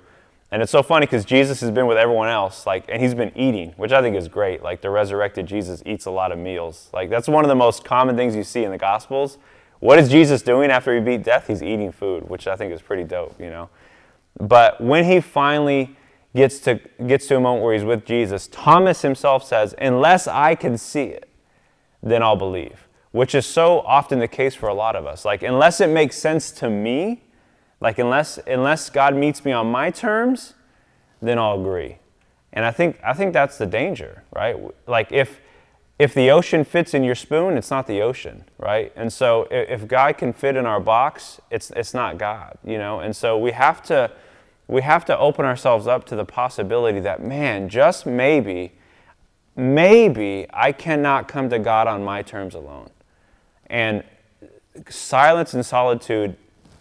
And 0.51 0.61
it's 0.61 0.71
so 0.71 0.81
funny 0.81 1.05
because 1.05 1.25
Jesus 1.25 1.59
has 1.59 1.71
been 1.71 1.87
with 1.87 1.97
everyone 1.97 2.29
else, 2.29 2.65
like, 2.65 2.85
and 2.87 3.01
he's 3.01 3.13
been 3.13 3.37
eating, 3.37 3.73
which 3.75 3.91
I 3.91 4.01
think 4.01 4.15
is 4.15 4.29
great. 4.29 4.63
Like 4.63 4.81
the 4.81 4.89
resurrected 4.89 5.45
Jesus 5.45 5.83
eats 5.85 6.05
a 6.05 6.11
lot 6.11 6.31
of 6.31 6.39
meals. 6.39 6.89
Like 6.93 7.09
that's 7.09 7.27
one 7.27 7.43
of 7.43 7.49
the 7.49 7.55
most 7.55 7.83
common 7.83 8.15
things 8.15 8.35
you 8.35 8.43
see 8.43 8.63
in 8.63 8.71
the 8.71 8.77
Gospels. 8.77 9.37
What 9.79 9.99
is 9.99 10.09
Jesus 10.09 10.41
doing 10.41 10.71
after 10.71 10.95
he 10.95 11.01
beat 11.01 11.23
death? 11.23 11.47
He's 11.47 11.61
eating 11.61 11.91
food, 11.91 12.29
which 12.29 12.47
I 12.47 12.55
think 12.55 12.73
is 12.73 12.81
pretty 12.81 13.03
dope, 13.03 13.39
you 13.39 13.49
know. 13.49 13.69
But 14.39 14.79
when 14.79 15.05
he 15.05 15.19
finally 15.19 15.95
gets 16.35 16.59
to 16.59 16.79
gets 17.05 17.27
to 17.27 17.37
a 17.37 17.39
moment 17.39 17.63
where 17.63 17.73
he's 17.73 17.83
with 17.83 18.05
Jesus, 18.05 18.47
Thomas 18.47 19.01
himself 19.01 19.43
says, 19.43 19.75
"Unless 19.79 20.27
I 20.27 20.55
can 20.55 20.77
see 20.77 21.03
it, 21.03 21.29
then 22.01 22.23
I'll 22.23 22.35
believe." 22.35 22.87
which 23.11 23.33
is 23.33 23.45
so 23.45 23.79
often 23.81 24.19
the 24.19 24.27
case 24.27 24.53
for 24.53 24.69
a 24.69 24.73
lot 24.73 24.95
of 24.95 25.05
us. 25.07 25.25
Like, 25.25 25.41
unless 25.41 25.81
it 25.81 25.89
makes 25.89 26.15
sense 26.17 26.51
to 26.51 26.69
me, 26.69 27.23
like, 27.79 27.99
unless, 27.99 28.39
unless 28.47 28.89
God 28.89 29.15
meets 29.15 29.45
me 29.45 29.51
on 29.51 29.67
my 29.67 29.91
terms, 29.91 30.53
then 31.21 31.37
I'll 31.37 31.59
agree. 31.59 31.97
And 32.53 32.65
I 32.65 32.71
think, 32.71 32.99
I 33.03 33.13
think 33.13 33.33
that's 33.33 33.57
the 33.57 33.65
danger, 33.65 34.23
right? 34.33 34.55
Like, 34.87 35.11
if, 35.11 35.39
if 35.99 36.13
the 36.13 36.31
ocean 36.31 36.63
fits 36.63 36.93
in 36.93 37.03
your 37.03 37.15
spoon, 37.15 37.57
it's 37.57 37.69
not 37.69 37.87
the 37.87 38.01
ocean, 38.01 38.45
right? 38.57 38.91
And 38.95 39.11
so 39.11 39.47
if 39.51 39.87
God 39.87 40.17
can 40.17 40.33
fit 40.33 40.55
in 40.55 40.65
our 40.65 40.79
box, 40.79 41.41
it's, 41.51 41.71
it's 41.71 41.93
not 41.93 42.17
God, 42.17 42.57
you 42.63 42.77
know? 42.77 42.99
And 42.99 43.15
so 43.15 43.37
we 43.37 43.51
have 43.51 43.83
to, 43.83 44.11
we 44.67 44.81
have 44.81 45.05
to 45.05 45.17
open 45.17 45.45
ourselves 45.45 45.87
up 45.87 46.05
to 46.05 46.15
the 46.15 46.25
possibility 46.25 46.99
that, 46.99 47.21
man, 47.21 47.69
just 47.69 48.05
maybe, 48.05 48.73
maybe 49.55 50.45
I 50.53 50.71
cannot 50.71 51.27
come 51.27 51.49
to 51.49 51.59
God 51.59 51.87
on 51.87 52.03
my 52.03 52.21
terms 52.21 52.53
alone. 52.53 52.89
And 53.67 54.03
silence 54.89 55.53
and 55.53 55.65
solitude 55.65 56.37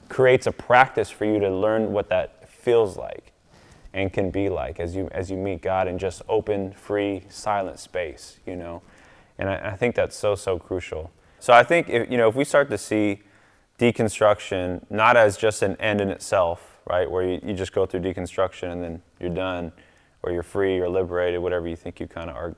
creates 0.09 0.47
a 0.47 0.53
practice 0.53 1.11
for 1.11 1.25
you 1.25 1.39
to 1.41 1.51
learn 1.51 1.93
what 1.93 2.09
that 2.09 2.49
feels 2.49 2.97
like 2.97 3.33
and 3.93 4.13
can 4.13 4.31
be 4.31 4.49
like 4.49 4.79
as 4.79 4.95
you 4.95 5.09
as 5.13 5.31
you 5.31 5.37
meet 5.37 5.63
God 5.63 5.89
in 5.89 5.99
just 5.99 6.23
open, 6.29 6.73
free, 6.73 7.25
silent 7.29 7.79
space, 7.79 8.39
you 8.47 8.57
know. 8.57 8.83
And 9.39 9.49
I, 9.49 9.73
I 9.73 9.77
think 9.77 9.95
that's 9.95 10.17
so 10.17 10.35
so 10.35 10.59
crucial. 10.59 11.11
So 11.39 11.53
I 11.53 11.63
think 11.63 11.89
if, 11.89 12.11
you 12.11 12.17
know 12.17 12.29
if 12.29 12.35
we 12.35 12.45
start 12.45 12.71
to 12.71 12.79
see 12.79 13.21
deconstruction 13.79 14.83
not 14.91 15.17
as 15.17 15.37
just 15.37 15.63
an 15.63 15.77
end 15.77 16.01
in 16.01 16.09
itself, 16.11 16.79
right, 16.89 17.11
where 17.11 17.27
you, 17.27 17.41
you 17.43 17.55
just 17.55 17.73
go 17.73 17.87
through 17.87 18.01
deconstruction 18.01 18.73
and 18.73 18.83
then 18.83 19.03
you're 19.21 19.31
done, 19.31 19.73
or 20.23 20.33
you're 20.33 20.43
free, 20.43 20.79
or 20.79 20.89
liberated, 20.89 21.41
whatever 21.41 21.69
you 21.69 21.77
think 21.77 22.01
you 22.01 22.07
kind 22.07 22.31
of 22.31 22.37
are, 22.37 22.55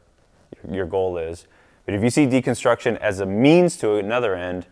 your 0.71 0.87
goal 0.87 1.19
is 1.19 1.47
but 1.89 1.95
if 1.95 2.03
you 2.03 2.11
see 2.11 2.27
deconstruction 2.27 2.99
as 2.99 3.21
a 3.21 3.25
means 3.25 3.79
to 3.79 3.95
another 3.95 4.35
end, 4.35 4.67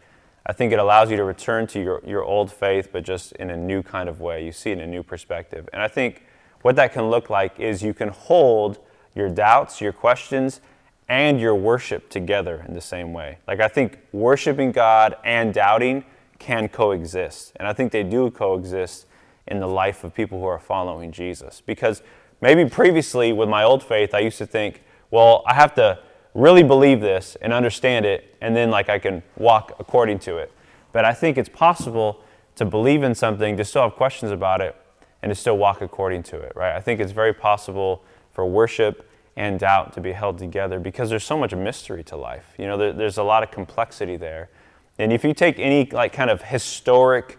I 0.47 0.53
think 0.53 0.73
it 0.73 0.79
allows 0.79 1.11
you 1.11 1.17
to 1.17 1.25
return 1.25 1.67
to 1.69 1.83
your, 1.83 2.01
your 2.07 2.23
old 2.23 2.53
faith, 2.53 2.91
but 2.93 3.03
just 3.03 3.33
in 3.33 3.51
a 3.51 3.57
new 3.57 3.83
kind 3.83 4.09
of 4.09 4.21
way. 4.21 4.45
You 4.45 4.53
see 4.53 4.71
it 4.71 4.79
in 4.79 4.81
a 4.81 4.87
new 4.87 5.03
perspective. 5.03 5.69
And 5.73 5.83
I 5.83 5.89
think 5.89 6.25
what 6.63 6.77
that 6.77 6.93
can 6.93 7.11
look 7.11 7.29
like 7.29 7.59
is 7.59 7.83
you 7.83 7.93
can 7.93 8.11
hold 8.11 8.79
your 9.15 9.29
doubts, 9.29 9.81
your 9.81 9.93
questions, 9.93 10.61
and 11.09 11.41
your 11.41 11.55
worship 11.55 12.11
together 12.11 12.65
in 12.67 12.75
the 12.75 12.81
same 12.81 13.13
way. 13.13 13.39
Like, 13.47 13.61
I 13.61 13.69
think 13.69 13.99
worshiping 14.13 14.73
God 14.73 15.17
and 15.25 15.53
doubting 15.53 16.05
can 16.39 16.69
coexist. 16.69 17.53
And 17.57 17.67
I 17.67 17.73
think 17.73 17.93
they 17.93 18.03
do 18.03 18.31
coexist 18.31 19.07
in 19.47 19.61
the 19.61 19.69
life 19.69 20.05
of 20.05 20.15
people 20.15 20.41
who 20.41 20.47
are 20.47 20.59
following 20.59 21.13
Jesus. 21.13 21.63
Because 21.65 22.03
maybe 22.41 22.69
previously 22.69 23.33
with 23.33 23.49
my 23.49 23.63
old 23.63 23.83
faith, 23.83 24.15
I 24.15 24.21
used 24.21 24.39
to 24.39 24.47
think, 24.47 24.83
well, 25.11 25.43
I 25.47 25.55
have 25.55 25.75
to 25.75 25.99
really 26.37 26.63
believe 26.63 27.01
this 27.01 27.37
and 27.41 27.53
understand 27.53 28.05
it, 28.05 28.37
and 28.41 28.55
then 28.55 28.71
like 28.71 28.89
I 28.89 28.99
can 28.99 29.23
walk 29.37 29.75
according 29.79 30.19
to 30.21 30.37
it. 30.37 30.53
But 30.93 31.05
I 31.05 31.15
think 31.15 31.39
it's 31.39 31.49
possible 31.49 32.21
to 32.57 32.65
believe 32.65 33.03
in 33.03 33.15
something, 33.15 33.57
to 33.57 33.65
still 33.65 33.83
have 33.83 33.95
questions 33.95 34.31
about 34.33 34.61
it, 34.61 34.77
and 35.23 35.31
to 35.31 35.35
still 35.35 35.57
walk 35.57 35.81
according 35.81 36.23
to 36.25 36.39
it, 36.39 36.53
right? 36.55 36.77
I 36.77 36.81
think 36.81 37.01
it's 37.01 37.13
very 37.13 37.33
possible 37.33 38.05
for 38.33 38.47
worship 38.47 39.09
and 39.37 39.59
doubt 39.59 39.93
to 39.95 40.01
be 40.01 40.13
held 40.13 40.39
together 40.39 40.79
because 40.79 41.11
there's 41.11 41.25
so 41.25 41.39
much 41.39 41.55
mystery 41.55 42.05
to 42.05 42.17
life. 42.17 42.55
You 42.59 42.67
know, 42.67 42.77
there, 42.77 42.93
there's 42.93 43.19
a 43.19 43.23
lot 43.23 43.43
of 43.43 43.51
complexity 43.51 44.17
there. 44.17 44.51
And 44.99 45.13
if 45.13 45.25
you 45.25 45.35
take 45.35 45.59
any 45.59 45.89
like 45.91 46.13
kind 46.13 46.31
of 46.31 46.43
historic 46.43 47.39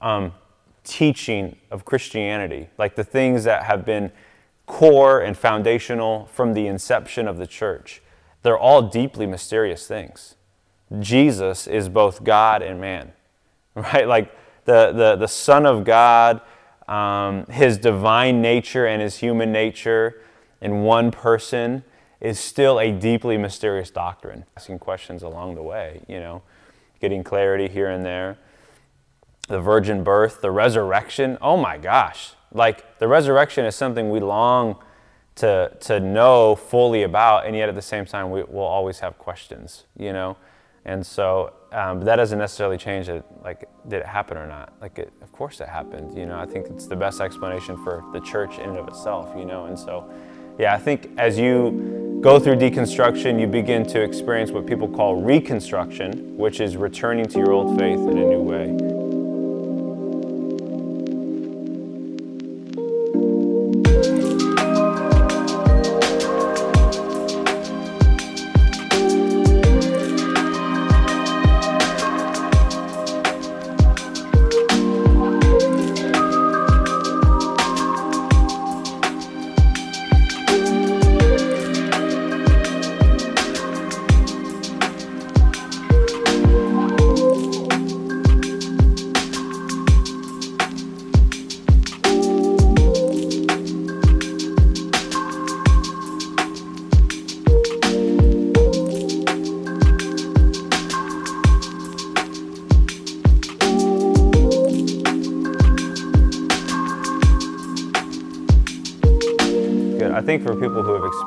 um, 0.00 0.32
teaching 0.84 1.56
of 1.70 1.84
Christianity, 1.84 2.68
like 2.78 2.94
the 2.94 3.04
things 3.04 3.44
that 3.44 3.64
have 3.64 3.84
been 3.84 4.10
core 4.66 5.20
and 5.20 5.36
foundational 5.36 6.26
from 6.32 6.54
the 6.54 6.66
inception 6.66 7.28
of 7.28 7.36
the 7.36 7.46
church, 7.46 8.02
they're 8.42 8.58
all 8.58 8.82
deeply 8.82 9.26
mysterious 9.26 9.86
things. 9.86 10.34
Jesus 11.00 11.66
is 11.66 11.88
both 11.88 12.24
God 12.24 12.62
and 12.62 12.80
man, 12.80 13.12
right? 13.74 14.06
Like 14.06 14.34
the, 14.64 14.92
the, 14.92 15.16
the 15.16 15.28
Son 15.28 15.66
of 15.66 15.84
God, 15.84 16.40
um, 16.88 17.44
his 17.46 17.78
divine 17.78 18.40
nature 18.40 18.86
and 18.86 19.02
his 19.02 19.16
human 19.18 19.52
nature 19.52 20.22
in 20.60 20.82
one 20.82 21.10
person 21.10 21.84
is 22.20 22.40
still 22.40 22.80
a 22.80 22.90
deeply 22.90 23.36
mysterious 23.36 23.90
doctrine. 23.90 24.44
Asking 24.56 24.78
questions 24.78 25.22
along 25.22 25.54
the 25.54 25.62
way, 25.62 26.02
you 26.08 26.18
know, 26.18 26.42
getting 27.00 27.22
clarity 27.22 27.68
here 27.68 27.88
and 27.88 28.04
there. 28.04 28.38
The 29.46 29.60
virgin 29.60 30.02
birth, 30.02 30.40
the 30.40 30.50
resurrection, 30.50 31.38
oh 31.40 31.56
my 31.56 31.78
gosh. 31.78 32.32
Like 32.52 32.98
the 32.98 33.08
resurrection 33.08 33.64
is 33.64 33.76
something 33.76 34.10
we 34.10 34.20
long 34.20 34.76
to, 35.38 35.72
to 35.80 36.00
know 36.00 36.54
fully 36.54 37.02
about, 37.02 37.46
and 37.46 37.56
yet 37.56 37.68
at 37.68 37.74
the 37.74 37.82
same 37.82 38.04
time, 38.04 38.30
we 38.30 38.42
will 38.42 38.60
always 38.60 39.00
have 39.00 39.18
questions, 39.18 39.84
you 39.96 40.12
know? 40.12 40.36
And 40.84 41.04
so 41.04 41.52
um, 41.72 42.00
that 42.00 42.16
doesn't 42.16 42.38
necessarily 42.38 42.78
change 42.78 43.08
it. 43.08 43.24
Like, 43.42 43.68
did 43.88 44.00
it 44.00 44.06
happen 44.06 44.36
or 44.36 44.46
not? 44.46 44.72
Like, 44.80 44.98
it, 44.98 45.12
of 45.22 45.32
course 45.32 45.60
it 45.60 45.68
happened, 45.68 46.16
you 46.16 46.26
know? 46.26 46.38
I 46.38 46.46
think 46.46 46.66
it's 46.66 46.86
the 46.86 46.96
best 46.96 47.20
explanation 47.20 47.82
for 47.84 48.04
the 48.12 48.20
church 48.20 48.58
in 48.58 48.70
and 48.70 48.78
of 48.78 48.88
itself, 48.88 49.34
you 49.36 49.44
know? 49.44 49.66
And 49.66 49.78
so, 49.78 50.10
yeah, 50.58 50.74
I 50.74 50.78
think 50.78 51.10
as 51.18 51.38
you 51.38 52.18
go 52.20 52.40
through 52.40 52.56
deconstruction, 52.56 53.40
you 53.40 53.46
begin 53.46 53.86
to 53.86 54.02
experience 54.02 54.50
what 54.50 54.66
people 54.66 54.88
call 54.88 55.22
reconstruction, 55.22 56.36
which 56.36 56.60
is 56.60 56.76
returning 56.76 57.26
to 57.26 57.38
your 57.38 57.52
old 57.52 57.78
faith 57.78 58.00
in 58.00 58.18
a 58.18 58.24
new 58.24 58.40
way. 58.40 59.07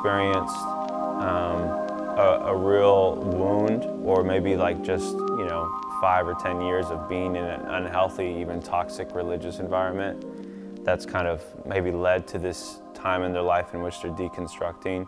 Experienced 0.02 0.56
um, 0.56 1.62
a, 2.18 2.42
a, 2.46 2.56
real 2.56 3.14
wound, 3.14 3.84
or 4.04 4.24
maybe 4.24 4.56
like 4.56 4.82
just 4.82 5.12
you 5.14 5.44
know 5.44 5.80
five 6.00 6.26
or 6.26 6.34
ten 6.34 6.60
years 6.60 6.86
of 6.86 7.08
being 7.08 7.36
in 7.36 7.44
an 7.44 7.60
unhealthy, 7.68 8.36
even 8.40 8.60
toxic 8.60 9.14
religious 9.14 9.60
environment, 9.60 10.84
that's 10.84 11.06
kind 11.06 11.28
of 11.28 11.40
maybe 11.64 11.92
led 11.92 12.26
to 12.26 12.40
this 12.40 12.80
time 12.94 13.22
in 13.22 13.32
their 13.32 13.42
life 13.42 13.74
in 13.74 13.82
which 13.82 14.02
they're 14.02 14.10
deconstructing. 14.10 15.06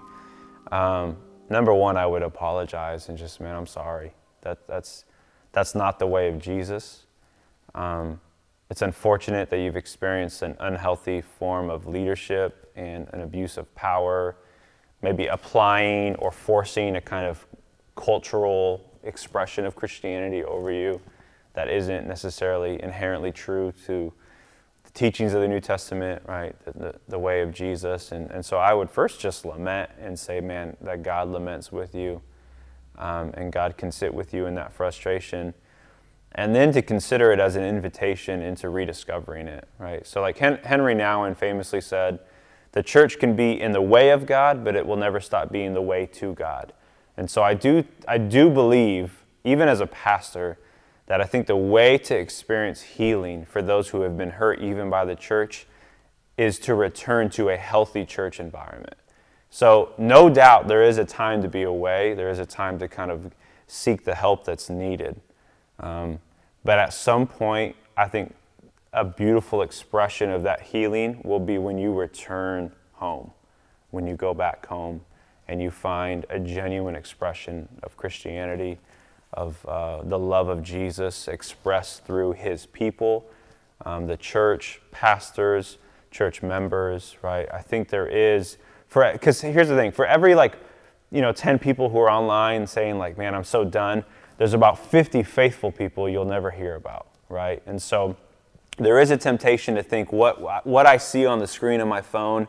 Um, 0.70 1.16
number 1.50 1.74
one, 1.74 1.96
I 1.96 2.06
would 2.06 2.22
apologize 2.22 3.08
and 3.08 3.18
just, 3.18 3.40
man, 3.40 3.56
I'm 3.56 3.66
sorry. 3.66 4.12
That 4.42 4.64
that's 4.68 5.06
that's 5.50 5.74
not 5.74 5.98
the 5.98 6.06
way 6.06 6.28
of 6.28 6.38
Jesus. 6.38 7.06
Um, 7.74 8.20
it's 8.70 8.82
unfortunate 8.82 9.50
that 9.50 9.58
you've 9.58 9.76
experienced 9.76 10.42
an 10.42 10.54
unhealthy 10.60 11.20
form 11.20 11.68
of 11.68 11.88
leadership 11.88 12.70
and 12.76 13.08
an 13.12 13.22
abuse 13.22 13.56
of 13.56 13.74
power, 13.74 14.36
maybe 15.04 15.26
applying 15.26 16.16
or 16.16 16.32
forcing 16.32 16.96
a 16.96 17.00
kind 17.00 17.26
of 17.26 17.46
cultural 17.94 18.90
expression 19.04 19.64
of 19.64 19.76
Christianity 19.76 20.42
over 20.42 20.73
you 20.73 21.00
that 21.52 21.68
isn't 21.68 22.08
necessarily 22.08 22.82
inherently 22.82 23.30
true 23.30 23.73
to 23.87 24.12
the 24.82 24.90
teachings 24.90 25.34
of 25.34 25.42
the 25.42 25.46
New 25.46 25.61
Testament, 25.61 26.23
right? 26.26 26.56
The, 26.64 26.73
the, 26.73 26.94
the, 27.08 27.18
way 27.18 27.42
of 27.42 27.52
Jesus. 27.52 28.11
And, 28.11 28.30
and 28.30 28.44
so 28.44 28.56
I 28.56 28.75
would 28.75 28.90
first 28.90 29.20
just 29.20 29.44
lament 29.44 29.90
and 30.00 30.18
say, 30.18 30.40
man, 30.40 30.76
that 30.80 31.02
God 31.02 31.28
laments 31.28 31.70
with 31.70 31.94
you 31.94 32.23
um, 32.99 33.30
and 33.34 33.52
God 33.52 33.76
can 33.76 33.92
sit 33.92 34.12
with 34.12 34.34
you 34.34 34.46
in 34.46 34.54
that 34.56 34.73
frustration 34.73 35.54
and 36.37 36.54
then 36.54 36.73
to 36.73 36.82
consider 36.82 37.30
it 37.30 37.38
as 37.38 37.54
an 37.54 37.62
invitation 37.62 38.42
into 38.42 38.68
rediscovering 38.68 39.46
it, 39.46 39.68
right? 39.78 40.04
So, 40.04 40.20
like 40.20 40.38
Henry 40.38 40.94
Nouwen 40.94 41.37
famously 41.37 41.80
said, 41.80 42.18
the 42.75 42.83
church 42.83 43.21
can 43.21 43.37
be 43.37 43.61
in 43.61 43.71
the 43.71 43.81
way 43.81 44.11
of 44.11 44.26
God, 44.26 44.64
but 44.64 44.75
it 44.75 44.85
will 44.85 44.97
never 44.97 45.21
stop 45.21 45.52
being 45.52 45.75
the 45.75 45.81
way 45.81 46.07
to 46.07 46.35
God. 46.35 46.73
And 47.16 47.31
so, 47.31 47.40
I 47.40 47.54
do, 47.54 47.85
I 48.09 48.19
do 48.19 48.50
believe, 48.50 49.23
even 49.45 49.69
as 49.69 49.81
a 49.81 49.87
pastor, 49.87 50.59
that 51.07 51.21
I 51.21 51.25
think 51.25 51.47
the 51.47 51.57
way 51.57 51.97
to 51.99 52.16
experience 52.19 52.83
healing 52.83 53.45
for 53.45 53.62
those 53.62 53.90
who 53.90 54.00
have 54.00 54.16
been 54.16 54.31
hurt 54.31 54.61
even 54.61 54.90
by 54.90 55.04
the 55.04 55.14
church 55.14 55.66
is 56.37 56.59
to 56.61 56.75
return 56.75 57.31
to 57.31 57.50
a 57.50 57.57
healthy 57.57 58.04
church 58.04 58.40
environment. 58.40 58.97
So, 59.50 59.93
no 59.97 60.28
doubt 60.28 60.66
there 60.66 60.83
is 60.83 60.99
a 60.99 61.04
time 61.04 61.43
to 61.43 61.49
be 61.49 61.62
away, 61.62 62.14
there 62.14 62.28
is 62.28 62.40
a 62.40 62.47
time 62.47 62.81
to 62.81 62.88
kind 62.88 63.12
of 63.12 63.31
seek 63.69 64.04
the 64.04 64.16
help 64.16 64.45
that's 64.45 64.69
needed. 64.69 65.21
Um, 65.78 66.19
but 66.64 66.81
at 66.81 66.93
some 66.93 67.28
point, 67.28 67.76
I 67.97 68.09
think 68.09 68.35
a 68.94 69.04
beautiful 69.04 69.62
expression 69.62 70.30
of 70.30 70.44
that 70.44 70.60
healing 70.60 71.20
will 71.24 71.40
be 71.40 71.58
when 71.58 71.76
you 71.76 71.92
return 71.92 72.72
home, 72.92 73.30
when 73.90 74.06
you 74.06 74.14
go 74.14 74.32
back 74.32 74.64
home 74.66 75.00
and 75.48 75.60
you 75.60 75.70
find 75.70 76.24
a 76.30 76.38
genuine 76.38 76.94
expression 76.94 77.68
of 77.82 77.96
Christianity, 77.96 78.78
of 79.32 79.66
uh, 79.66 80.02
the 80.02 80.18
love 80.18 80.48
of 80.48 80.62
Jesus 80.62 81.26
expressed 81.26 82.04
through 82.04 82.32
his 82.32 82.66
people, 82.66 83.26
um, 83.84 84.06
the 84.06 84.16
church, 84.16 84.80
pastors, 84.92 85.78
church 86.12 86.40
members, 86.42 87.16
right? 87.20 87.48
I 87.52 87.60
think 87.60 87.88
there 87.88 88.06
is, 88.06 88.56
for 88.86 89.10
because 89.12 89.40
here's 89.40 89.68
the 89.68 89.76
thing 89.76 89.90
for 89.90 90.06
every 90.06 90.36
like, 90.36 90.56
you 91.10 91.20
know, 91.20 91.32
10 91.32 91.58
people 91.58 91.88
who 91.88 91.98
are 91.98 92.10
online 92.10 92.66
saying, 92.66 92.98
like, 92.98 93.18
man, 93.18 93.34
I'm 93.34 93.44
so 93.44 93.64
done, 93.64 94.04
there's 94.38 94.54
about 94.54 94.78
50 94.78 95.24
faithful 95.24 95.72
people 95.72 96.08
you'll 96.08 96.24
never 96.24 96.52
hear 96.52 96.76
about, 96.76 97.08
right? 97.28 97.60
And 97.66 97.82
so 97.82 98.16
there 98.76 98.99
is 98.99 99.11
a 99.11 99.16
temptation 99.16 99.75
to 99.76 99.83
think 99.83 100.12
what, 100.12 100.66
what 100.66 100.87
I 100.87 100.97
see 100.97 101.26
on 101.26 101.38
the 101.38 101.47
screen 101.47 101.81
on 101.81 101.88
my 101.88 102.00
phone 102.00 102.49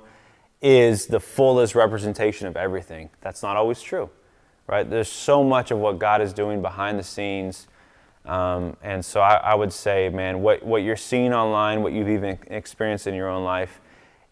is 0.62 1.06
the 1.06 1.20
fullest 1.20 1.76
representation 1.76 2.48
of 2.48 2.58
everything. 2.58 3.10
That's 3.22 3.44
not 3.44 3.56
always 3.56 3.82
true, 3.82 4.10
right? 4.68 4.90
There's 4.90 5.12
so 5.12 5.44
much 5.44 5.70
of 5.72 5.78
what 5.78 6.00
God 6.00 6.22
is 6.22 6.34
doing 6.34 6.62
behind 6.62 6.98
the 6.98 7.04
scenes. 7.04 7.68
Um, 8.26 8.76
and 8.82 9.06
so 9.06 9.22
I, 9.22 9.36
I, 9.36 9.54
would 9.54 9.72
say, 9.72 10.10
man, 10.10 10.42
what, 10.42 10.66
what 10.66 10.78
you're 10.82 10.96
seeing 10.96 11.32
online, 11.32 11.84
what 11.84 11.94
you've 11.94 12.10
even 12.10 12.40
experienced 12.48 13.06
in 13.06 13.14
your 13.14 13.30
own 13.30 13.44
life, 13.44 13.80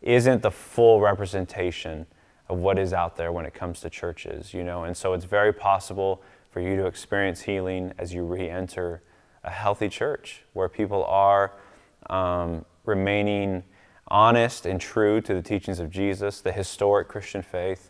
isn't 0.02 0.42
the 0.42 0.50
full 0.50 1.00
representation 1.00 2.08
of 2.50 2.58
what 2.58 2.80
is 2.80 2.92
out 2.92 3.16
there 3.16 3.32
when 3.32 3.46
it 3.46 3.54
comes 3.54 3.82
to 3.82 3.90
churches, 3.92 4.52
you 4.52 4.64
know? 4.64 4.84
And 4.84 4.98
so 4.98 5.14
it's 5.14 5.26
very 5.26 5.54
possible 5.54 6.24
for 6.50 6.60
you 6.60 6.76
to 6.78 6.88
experience 6.88 7.42
healing 7.42 7.94
as 8.00 8.14
you 8.14 8.24
re 8.24 8.50
enter 8.50 9.04
a 9.44 9.52
healthy 9.52 9.90
church 9.90 10.44
where 10.54 10.70
people 10.70 11.06
are 11.06 11.54
um, 12.10 12.66
remaining 12.86 13.64
honest 14.08 14.66
and 14.66 14.80
true 14.80 15.22
to 15.22 15.34
the 15.34 15.42
teachings 15.42 15.80
of 15.80 15.90
Jesus, 15.90 16.42
the 16.42 16.52
historic 16.52 17.08
Christian 17.08 17.42
faith, 17.42 17.90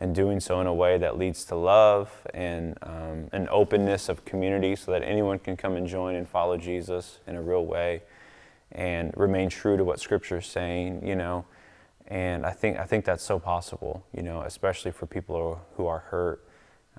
and 0.00 0.14
doing 0.14 0.40
so 0.40 0.60
in 0.60 0.66
a 0.66 0.74
way 0.74 0.98
that 0.98 1.16
leads 1.16 1.44
to 1.44 1.54
love 1.54 2.26
and 2.34 2.76
um, 2.82 3.28
an 3.32 3.48
openness 3.50 4.08
of 4.08 4.24
community 4.24 4.74
so 4.74 4.90
that 4.90 5.02
anyone 5.04 5.38
can 5.38 5.56
come 5.56 5.76
and 5.76 5.86
join 5.86 6.16
and 6.16 6.28
follow 6.28 6.56
Jesus 6.56 7.20
in 7.26 7.36
a 7.36 7.42
real 7.42 7.64
way 7.64 8.02
and 8.72 9.12
remain 9.16 9.48
true 9.48 9.76
to 9.76 9.84
what 9.84 10.00
Scripture 10.00 10.38
is 10.38 10.46
saying, 10.46 11.06
you 11.06 11.14
know. 11.14 11.44
And 12.08 12.44
I 12.44 12.50
think, 12.50 12.78
I 12.78 12.84
think 12.84 13.04
that's 13.04 13.22
so 13.22 13.38
possible, 13.38 14.04
you 14.12 14.22
know, 14.22 14.42
especially 14.42 14.90
for 14.90 15.06
people 15.06 15.60
who 15.76 15.86
are 15.86 16.00
hurt. 16.00 16.44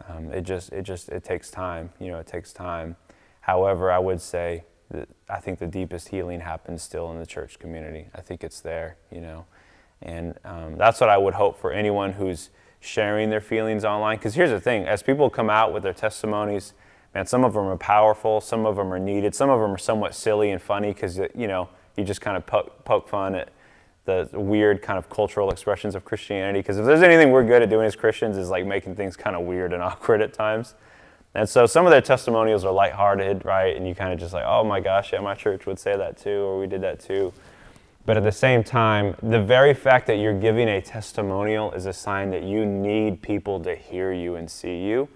Um, 0.08 0.32
it 0.32 0.42
just, 0.42 0.72
it 0.72 0.84
just, 0.84 1.10
it 1.10 1.24
takes 1.24 1.52
time, 1.52 1.92
you 2.00 2.10
know, 2.10 2.20
it 2.20 2.28
takes 2.28 2.54
time. 2.54 2.96
However, 3.42 3.92
I 3.92 4.00
would 4.00 4.22
say 4.22 4.64
I 5.30 5.40
think 5.40 5.60
the 5.60 5.68
deepest 5.68 6.10
healing 6.10 6.42
happens 6.42 6.84
still 6.84 7.12
in 7.12 7.20
the 7.20 7.26
church 7.26 7.60
community. 7.60 8.08
I 8.14 8.22
think 8.22 8.44
it's 8.44 8.60
there, 8.60 8.98
you 9.12 9.22
know. 9.22 9.46
And 10.02 10.38
um, 10.44 10.78
that's 10.78 11.00
what 11.00 11.10
I 11.10 11.18
would 11.18 11.34
hope 11.34 11.60
for 11.60 11.72
anyone 11.72 12.14
who's 12.14 12.50
sharing 12.80 13.30
their 13.30 13.42
feelings 13.42 13.86
online. 13.86 14.18
Because 14.18 14.36
here's 14.36 14.50
the 14.50 14.60
thing 14.60 14.86
as 14.86 15.02
people 15.02 15.30
come 15.30 15.50
out 15.50 15.74
with 15.74 15.84
their 15.84 15.94
testimonies, 15.94 16.74
man, 17.16 17.26
some 17.26 17.44
of 17.44 17.54
them 17.54 17.66
are 17.66 17.78
powerful, 17.78 18.42
some 18.42 18.66
of 18.66 18.76
them 18.76 18.94
are 18.94 19.00
needed, 19.00 19.34
some 19.34 19.50
of 19.50 19.60
them 19.62 19.72
are 19.72 19.78
somewhat 19.78 20.14
silly 20.14 20.52
and 20.52 20.62
funny 20.62 20.90
because, 20.90 21.18
you 21.34 21.48
know, 21.48 21.70
you 21.96 22.04
just 22.04 22.22
kind 22.22 22.36
of 22.36 22.46
poke, 22.46 22.84
poke 22.84 23.08
fun 23.08 23.36
at 23.36 23.50
the 24.06 24.28
weird 24.34 24.82
kind 24.82 25.00
of 25.00 25.10
cultural 25.10 25.50
expressions 25.50 25.96
of 25.96 26.04
Christianity. 26.04 26.60
Because 26.60 26.78
if 26.78 26.86
there's 26.86 27.04
anything 27.04 27.32
we're 27.32 27.46
good 27.46 27.62
at 27.62 27.70
doing 27.70 27.86
as 27.86 27.96
Christians 27.96 28.38
is 28.38 28.50
like 28.50 28.66
making 28.66 28.96
things 28.96 29.16
kind 29.16 29.36
of 29.36 29.44
weird 29.44 29.72
and 29.72 29.82
awkward 29.84 30.22
at 30.22 30.34
times. 30.34 30.76
And 31.36 31.50
so 31.50 31.66
some 31.66 31.86
of 31.86 31.92
their 31.92 32.02
testimonials 32.02 32.64
are 32.64 32.72
lighthearted, 32.72 33.44
right? 33.44 33.76
And 33.76 33.88
you 33.88 33.96
kind 33.96 34.14
of 34.14 34.20
just 34.20 34.34
like, 34.34 34.46
oh 34.46 34.64
my 34.64 34.80
gosh, 34.80 35.14
yeah, 35.14 35.20
my 35.20 35.34
church 35.34 35.66
would 35.66 35.80
say 35.80 35.98
that 35.98 36.18
too, 36.18 36.42
or 36.44 36.60
we 36.60 36.68
did 36.68 36.82
that 36.82 37.00
too. 37.00 37.34
But 38.06 38.18
at 38.18 38.24
the 38.24 38.32
same 38.32 38.64
time, 38.64 39.16
the 39.24 39.42
very 39.42 39.74
fact 39.74 40.08
that 40.08 40.18
you're 40.18 40.38
giving 40.38 40.68
a 40.68 40.82
testimonial 40.82 41.72
is 41.72 41.86
a 41.86 41.94
sign 41.94 42.32
that 42.32 42.44
you 42.44 42.66
need 42.66 43.22
people 43.22 43.62
to 43.62 43.76
hear 43.76 44.12
you 44.12 44.36
and 44.36 44.52
see 44.52 44.78
you 44.84 45.08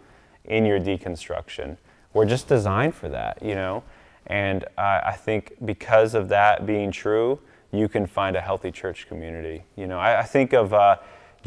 in 0.45 0.65
your 0.65 0.79
deconstruction. 0.79 1.77
We're 2.13 2.25
just 2.25 2.47
designed 2.47 2.95
for 2.95 3.09
that, 3.09 3.43
you 3.43 3.55
know? 3.55 3.83
And 4.25 4.63
uh, 4.77 5.01
I 5.05 5.13
think 5.19 5.53
because 5.65 6.13
of 6.13 6.29
that 6.29 6.65
being 6.65 6.91
true, 6.91 7.39
you 7.71 7.87
can 7.89 8.07
find 8.07 8.35
a 8.35 8.41
healthy 8.41 8.71
church 8.71 9.07
community. 9.07 9.63
You 9.75 9.87
know, 9.87 9.99
I, 9.99 10.21
I 10.21 10.23
think 10.23 10.53
of 10.53 10.73
uh, 10.73 10.95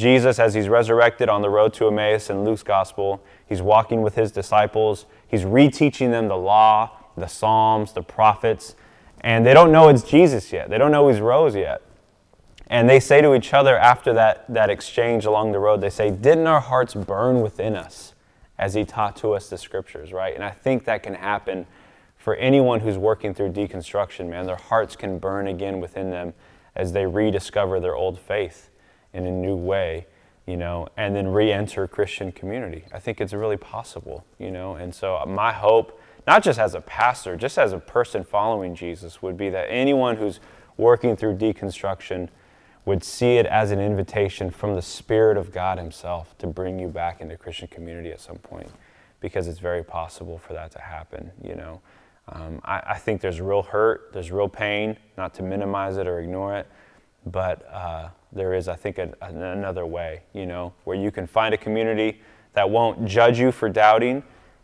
Jesus 0.00 0.38
as 0.38 0.54
he's 0.54 0.69
resurrected 0.69 1.28
on 1.28 1.42
the 1.42 1.50
road 1.50 1.75
to 1.75 1.87
Emmaus 1.87 2.30
in 2.30 2.45
Luke's 2.45 2.62
gospel. 2.62 3.23
He's 3.47 3.62
walking 3.62 4.02
with 4.02 4.14
his 4.14 4.33
disciples, 4.33 5.07
he's 5.28 5.42
reteaching 5.42 6.11
them 6.11 6.28
the 6.28 6.37
law, 6.37 6.90
the 7.16 7.26
Psalms, 7.26 7.92
the 7.92 8.02
prophets, 8.02 8.75
and 9.21 9.45
they 9.45 9.52
don't 9.52 9.71
know 9.71 9.88
it's 9.88 10.02
Jesus 10.02 10.52
yet. 10.52 10.71
They 10.71 10.78
don't 10.78 10.90
know 10.90 11.09
he's 11.09 11.21
rose 11.21 11.54
yet. 11.54 11.83
And 12.69 12.88
they 12.88 13.00
say 13.00 13.21
to 13.21 13.35
each 13.35 13.52
other 13.52 13.76
after 13.76 14.14
that, 14.14 14.45
that 14.49 14.71
exchange 14.71 15.26
along 15.26 15.52
the 15.52 15.59
road, 15.59 15.80
they 15.80 15.90
say, 15.90 16.11
Didn't 16.11 16.47
our 16.47 16.61
hearts 16.61 16.95
burn 16.95 17.40
within 17.42 17.76
us 17.76 18.14
as 18.59 18.75
he 18.75 18.85
taught 18.85 19.16
to 19.16 19.33
us 19.33 19.50
the 19.50 19.59
scriptures, 19.59 20.12
right? 20.12 20.35
And 20.35 20.45
I 20.45 20.50
think 20.50 20.85
that 20.85 21.02
can 21.02 21.14
happen 21.14 21.66
for 22.16 22.37
anyone 22.37 22.80
who's 22.80 22.97
working 22.97 23.35
through 23.35 23.52
deconstruction, 23.52 24.28
man. 24.28 24.47
Their 24.47 24.57
hearts 24.57 24.97
can 24.97 25.19
burn 25.19 25.49
again 25.49 25.80
within 25.80 26.11
them 26.11 26.33
as 26.76 26.92
they 26.92 27.07
rediscover 27.07 27.80
their 27.80 27.97
old 27.97 28.19
faith 28.19 28.69
in 29.12 29.26
a 29.26 29.30
new 29.30 29.56
way, 29.56 30.06
you 30.46 30.56
know, 30.56 30.88
and 30.96 31.14
then 31.14 31.28
re 31.28 31.52
enter 31.52 31.86
Christian 31.86 32.32
community. 32.32 32.84
I 32.92 32.98
think 32.98 33.20
it's 33.20 33.32
really 33.32 33.56
possible, 33.56 34.24
you 34.38 34.50
know. 34.50 34.74
And 34.74 34.94
so, 34.94 35.22
my 35.26 35.52
hope, 35.52 36.00
not 36.26 36.42
just 36.42 36.58
as 36.58 36.74
a 36.74 36.80
pastor, 36.80 37.36
just 37.36 37.58
as 37.58 37.72
a 37.72 37.78
person 37.78 38.24
following 38.24 38.74
Jesus, 38.74 39.22
would 39.22 39.36
be 39.36 39.50
that 39.50 39.66
anyone 39.68 40.16
who's 40.16 40.40
working 40.76 41.16
through 41.16 41.36
deconstruction 41.36 42.28
would 42.84 43.04
see 43.04 43.36
it 43.36 43.46
as 43.46 43.70
an 43.70 43.80
invitation 43.80 44.50
from 44.50 44.74
the 44.74 44.82
Spirit 44.82 45.36
of 45.36 45.52
God 45.52 45.78
Himself 45.78 46.36
to 46.38 46.46
bring 46.46 46.78
you 46.78 46.88
back 46.88 47.20
into 47.20 47.36
Christian 47.36 47.68
community 47.68 48.10
at 48.10 48.20
some 48.20 48.38
point, 48.38 48.70
because 49.20 49.46
it's 49.46 49.58
very 49.58 49.84
possible 49.84 50.38
for 50.38 50.54
that 50.54 50.70
to 50.73 50.80
happen, 50.80 51.30
you 51.42 51.54
know. 51.54 51.80
Um, 52.28 52.60
I, 52.64 52.82
I, 52.90 52.99
think 52.99 53.20
there's 53.20 53.40
real 53.40 53.62
hurt, 53.62 54.10
there's 54.12 54.30
real 54.30 54.49
pain, 54.49 54.96
not 55.16 55.34
to 55.34 55.42
minimize 55.42 55.96
it 55.96 56.06
or 56.06 56.20
ignore 56.20 56.56
it, 56.56 56.68
but 57.26 57.67
uh, 57.73 58.09
there 58.33 58.54
is, 58.54 58.69
I 58.69 58.76
think, 58.76 58.99
a, 58.99 59.13
another 59.21 59.87
way, 59.87 60.23
you 60.33 60.47
know, 60.47 60.73
where 60.85 60.97
you 60.97 61.11
can 61.11 61.26
find 61.26 61.54
a 61.54 61.59
community 61.59 62.21
that 62.54 62.69
won't 62.69 63.04
judge 63.04 63.39
you 63.39 63.52
for 63.52 63.69
doubting 63.69 64.23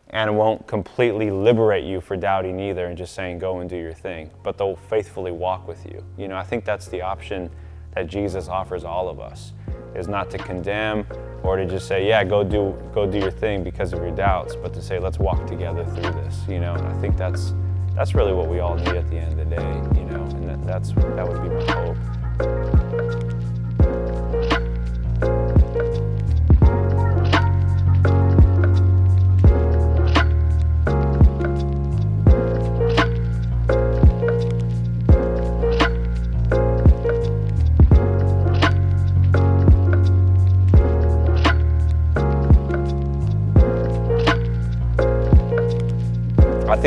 and 0.09 0.37
won't 0.37 0.65
completely 0.67 1.29
liberate 1.31 1.83
you 1.83 1.99
for 1.99 2.15
doubting 2.15 2.59
either 2.59 2.85
and 2.85 2.97
just 2.97 3.13
saying, 3.13 3.39
go 3.39 3.59
and 3.59 3.69
do 3.69 3.75
your 3.75 3.93
thing, 3.93 4.29
but 4.43 4.57
they'll 4.57 4.75
faithfully 4.75 5.31
walk 5.31 5.67
with 5.67 5.85
you. 5.85 6.03
You 6.17 6.27
know, 6.27 6.37
I 6.37 6.43
think 6.43 6.63
that's 6.63 6.87
the 6.87 7.01
option 7.01 7.49
that 7.93 8.07
Jesus 8.07 8.47
offers 8.47 8.83
all 8.83 9.09
of 9.09 9.19
us 9.19 9.53
is 9.95 10.07
not 10.07 10.29
to 10.29 10.37
condemn 10.37 11.05
or 11.43 11.57
to 11.57 11.65
just 11.65 11.87
say, 11.87 12.07
yeah, 12.07 12.23
go 12.23 12.43
do 12.43 12.77
go 12.93 13.09
do 13.09 13.17
your 13.17 13.31
thing 13.31 13.63
because 13.63 13.93
of 13.93 13.99
your 13.99 14.11
doubts, 14.11 14.55
but 14.55 14.73
to 14.73 14.81
say, 14.81 14.99
let's 14.99 15.17
walk 15.17 15.45
together 15.47 15.85
through 15.85 16.11
this. 16.11 16.37
You 16.47 16.59
know, 16.59 16.75
and 16.75 16.87
I 16.87 17.01
think 17.01 17.17
that's 17.17 17.53
that's 17.95 18.13
really 18.13 18.33
what 18.33 18.47
we 18.47 18.59
all 18.59 18.75
need 18.75 18.89
at 18.89 19.09
the 19.09 19.17
end 19.17 19.39
of 19.39 19.49
the 19.49 19.55
day. 19.55 19.99
You 19.99 20.05
know, 20.05 20.23
and 20.35 20.49
that, 20.49 20.67
that's 20.67 20.91
that 20.91 21.27
would 21.27 21.41
be 21.41 21.49
my 21.49 21.71
hope. 21.71 21.97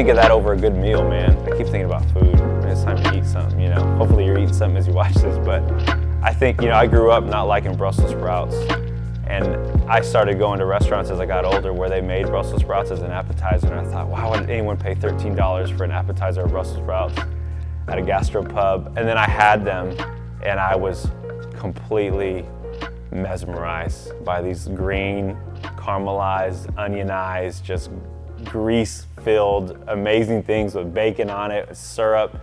Think 0.00 0.08
of 0.08 0.16
that 0.16 0.30
over 0.30 0.54
a 0.54 0.56
good 0.56 0.74
meal, 0.74 1.06
man. 1.06 1.36
I 1.40 1.56
keep 1.58 1.66
thinking 1.66 1.84
about 1.84 2.02
food. 2.12 2.19
Something 4.60 4.76
as 4.76 4.86
you 4.86 4.92
watch 4.92 5.14
this, 5.14 5.38
but 5.38 5.62
I 6.22 6.34
think, 6.34 6.60
you 6.60 6.68
know, 6.68 6.74
I 6.74 6.86
grew 6.86 7.10
up 7.10 7.24
not 7.24 7.44
liking 7.44 7.74
Brussels 7.74 8.10
sprouts. 8.10 8.54
And 9.26 9.56
I 9.90 10.02
started 10.02 10.38
going 10.38 10.58
to 10.58 10.66
restaurants 10.66 11.08
as 11.08 11.18
I 11.18 11.24
got 11.24 11.46
older 11.46 11.72
where 11.72 11.88
they 11.88 12.02
made 12.02 12.26
Brussels 12.26 12.60
sprouts 12.60 12.90
as 12.90 13.00
an 13.00 13.10
appetizer. 13.10 13.72
And 13.72 13.86
I 13.86 13.90
thought, 13.90 14.08
why 14.08 14.28
would 14.28 14.50
anyone 14.50 14.76
pay 14.76 14.94
$13 14.94 15.78
for 15.78 15.84
an 15.84 15.90
appetizer 15.90 16.42
of 16.42 16.50
Brussels 16.50 16.76
sprouts 16.76 17.18
at 17.88 17.98
a 17.98 18.02
gastropub? 18.02 18.88
And 18.98 19.08
then 19.08 19.16
I 19.16 19.26
had 19.26 19.64
them 19.64 19.96
and 20.44 20.60
I 20.60 20.76
was 20.76 21.08
completely 21.56 22.44
mesmerized 23.10 24.22
by 24.26 24.42
these 24.42 24.68
green, 24.68 25.38
caramelized, 25.62 26.66
onionized, 26.74 27.64
just 27.64 27.90
grease 28.44 29.06
filled, 29.22 29.82
amazing 29.88 30.42
things 30.42 30.74
with 30.74 30.92
bacon 30.92 31.30
on 31.30 31.50
it, 31.50 31.74
syrup. 31.74 32.38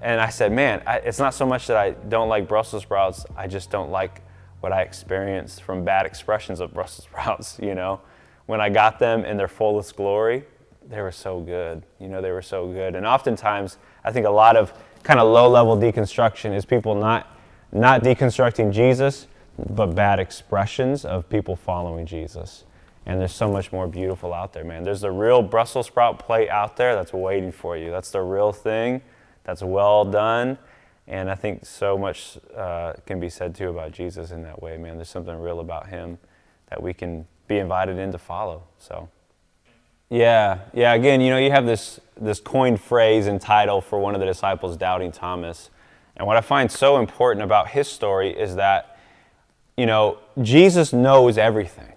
And 0.00 0.20
I 0.20 0.28
said, 0.28 0.52
man, 0.52 0.82
I, 0.86 0.98
it's 0.98 1.18
not 1.18 1.34
so 1.34 1.46
much 1.46 1.66
that 1.66 1.76
I 1.76 1.90
don't 1.90 2.28
like 2.28 2.48
Brussels 2.48 2.82
sprouts, 2.82 3.26
I 3.36 3.46
just 3.46 3.70
don't 3.70 3.90
like 3.90 4.22
what 4.60 4.72
I 4.72 4.82
experienced 4.82 5.62
from 5.62 5.84
bad 5.84 6.06
expressions 6.06 6.60
of 6.60 6.74
Brussels 6.74 7.04
sprouts, 7.10 7.58
you 7.62 7.74
know. 7.74 8.00
When 8.46 8.60
I 8.60 8.70
got 8.70 8.98
them 8.98 9.24
in 9.24 9.36
their 9.36 9.48
fullest 9.48 9.96
glory, 9.96 10.44
they 10.88 11.02
were 11.02 11.12
so 11.12 11.40
good. 11.40 11.82
You 12.00 12.08
know, 12.08 12.22
they 12.22 12.30
were 12.30 12.42
so 12.42 12.66
good. 12.66 12.94
And 12.94 13.06
oftentimes, 13.06 13.76
I 14.04 14.12
think 14.12 14.26
a 14.26 14.30
lot 14.30 14.56
of 14.56 14.72
kind 15.02 15.20
of 15.20 15.28
low 15.28 15.48
level 15.48 15.76
deconstruction 15.76 16.54
is 16.54 16.64
people 16.64 16.94
not, 16.94 17.26
not 17.72 18.02
deconstructing 18.02 18.72
Jesus, 18.72 19.26
but 19.58 19.94
bad 19.94 20.18
expressions 20.18 21.04
of 21.04 21.28
people 21.28 21.56
following 21.56 22.06
Jesus. 22.06 22.64
And 23.04 23.20
there's 23.20 23.34
so 23.34 23.50
much 23.50 23.72
more 23.72 23.86
beautiful 23.86 24.32
out 24.32 24.52
there, 24.52 24.64
man. 24.64 24.82
There's 24.82 25.00
the 25.00 25.10
real 25.10 25.42
Brussels 25.42 25.86
sprout 25.86 26.18
plate 26.18 26.48
out 26.48 26.76
there 26.76 26.94
that's 26.94 27.12
waiting 27.12 27.52
for 27.52 27.76
you. 27.76 27.90
That's 27.90 28.10
the 28.10 28.22
real 28.22 28.52
thing. 28.52 29.02
That's 29.48 29.62
well 29.62 30.04
done. 30.04 30.58
And 31.06 31.30
I 31.30 31.34
think 31.34 31.64
so 31.64 31.96
much 31.96 32.36
uh, 32.54 32.92
can 33.06 33.18
be 33.18 33.30
said 33.30 33.54
too 33.54 33.70
about 33.70 33.92
Jesus 33.92 34.30
in 34.30 34.42
that 34.42 34.62
way, 34.62 34.76
man. 34.76 34.96
There's 34.96 35.08
something 35.08 35.40
real 35.40 35.60
about 35.60 35.88
him 35.88 36.18
that 36.68 36.82
we 36.82 36.92
can 36.92 37.26
be 37.46 37.56
invited 37.56 37.96
in 37.96 38.12
to 38.12 38.18
follow. 38.18 38.64
So, 38.78 39.08
yeah, 40.10 40.58
yeah. 40.74 40.92
Again, 40.92 41.22
you 41.22 41.30
know, 41.30 41.38
you 41.38 41.50
have 41.50 41.64
this 41.64 41.98
this 42.14 42.40
coined 42.40 42.78
phrase 42.78 43.26
and 43.26 43.40
title 43.40 43.80
for 43.80 43.98
one 43.98 44.12
of 44.12 44.20
the 44.20 44.26
disciples, 44.26 44.76
doubting 44.76 45.12
Thomas. 45.12 45.70
And 46.14 46.26
what 46.26 46.36
I 46.36 46.42
find 46.42 46.70
so 46.70 46.98
important 46.98 47.42
about 47.42 47.68
his 47.68 47.88
story 47.88 48.38
is 48.38 48.56
that, 48.56 48.98
you 49.78 49.86
know, 49.86 50.18
Jesus 50.42 50.92
knows 50.92 51.38
everything. 51.38 51.94